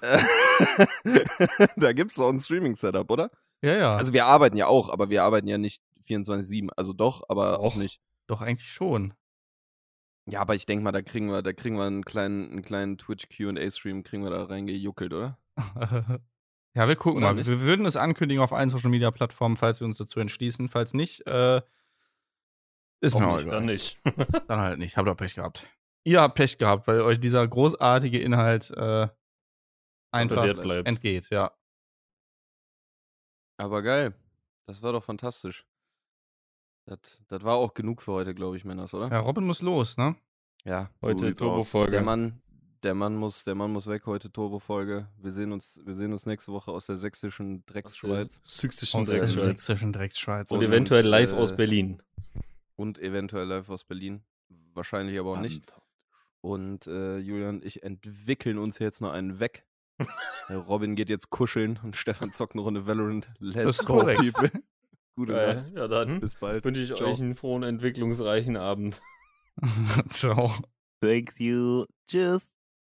[1.76, 3.30] Da gibt es doch ein Streaming-Setup, oder?
[3.62, 3.96] Ja, ja.
[3.96, 6.68] Also wir arbeiten ja auch, aber wir arbeiten ja nicht 24-7.
[6.76, 7.80] Also doch, aber auch Doch.
[7.80, 8.00] nicht.
[8.26, 9.14] Doch, eigentlich schon.
[10.28, 12.98] Ja, aber ich denke mal, da kriegen wir, da kriegen wir einen kleinen, einen kleinen
[12.98, 15.38] Twitch QA-Stream, kriegen wir da reingejuckelt, oder?
[16.74, 17.34] ja, wir gucken Oder mal.
[17.34, 17.46] nicht?
[17.46, 20.68] Wir würden es ankündigen auf allen Social-Media-Plattformen, falls wir uns dazu entschließen.
[20.68, 21.62] Falls nicht, äh,
[23.00, 23.50] ist mir nicht, egal.
[23.52, 24.00] Dann nicht.
[24.48, 24.96] Dann halt nicht.
[24.96, 25.68] Habt ihr Pech gehabt.
[26.04, 29.08] Ihr habt Pech gehabt, weil euch dieser großartige Inhalt äh,
[30.12, 30.44] einfach
[30.84, 31.52] entgeht, ja.
[33.58, 34.14] Aber geil.
[34.66, 35.64] Das war doch fantastisch.
[36.86, 39.08] Das, das war auch genug für heute, glaube ich, Männers, oder?
[39.10, 40.16] Ja, Robin muss los, ne?
[40.64, 40.90] Ja.
[41.02, 41.34] Heute.
[41.34, 41.90] Turbo-Folge.
[41.92, 42.40] Der Mann,
[42.82, 45.08] der Mann muss, der Mann muss weg heute, Turbo-Folge.
[45.18, 49.18] Wir sehen uns, wir sehen uns nächste Woche aus der sächsischen Drecksschweiz Sächsischen Aus der
[49.18, 49.44] Drecksschweiz.
[49.44, 50.50] sächsischen Drecksschweiz.
[50.50, 52.02] Und Und, eventuell live äh, aus Berlin.
[52.76, 54.22] und eventuell live aus Berlin.
[54.74, 55.62] Wahrscheinlich aber auch nicht.
[56.40, 59.64] Und äh, Julian und ich entwickeln uns jetzt noch einen weg.
[60.50, 63.28] Robin geht jetzt kuscheln und Stefan zockt eine Runde Valorant.
[63.38, 64.32] Let's ist go, korrekt.
[64.32, 64.50] people.
[65.16, 65.54] Gute Geil.
[65.56, 65.70] Nacht.
[65.74, 66.64] Ja, dann Bis bald.
[66.64, 67.10] wünsche ich Ciao.
[67.10, 69.02] euch einen frohen, entwicklungsreichen Abend.
[70.10, 70.52] Ciao.
[71.00, 71.86] Thank you.
[72.06, 72.46] Tschüss.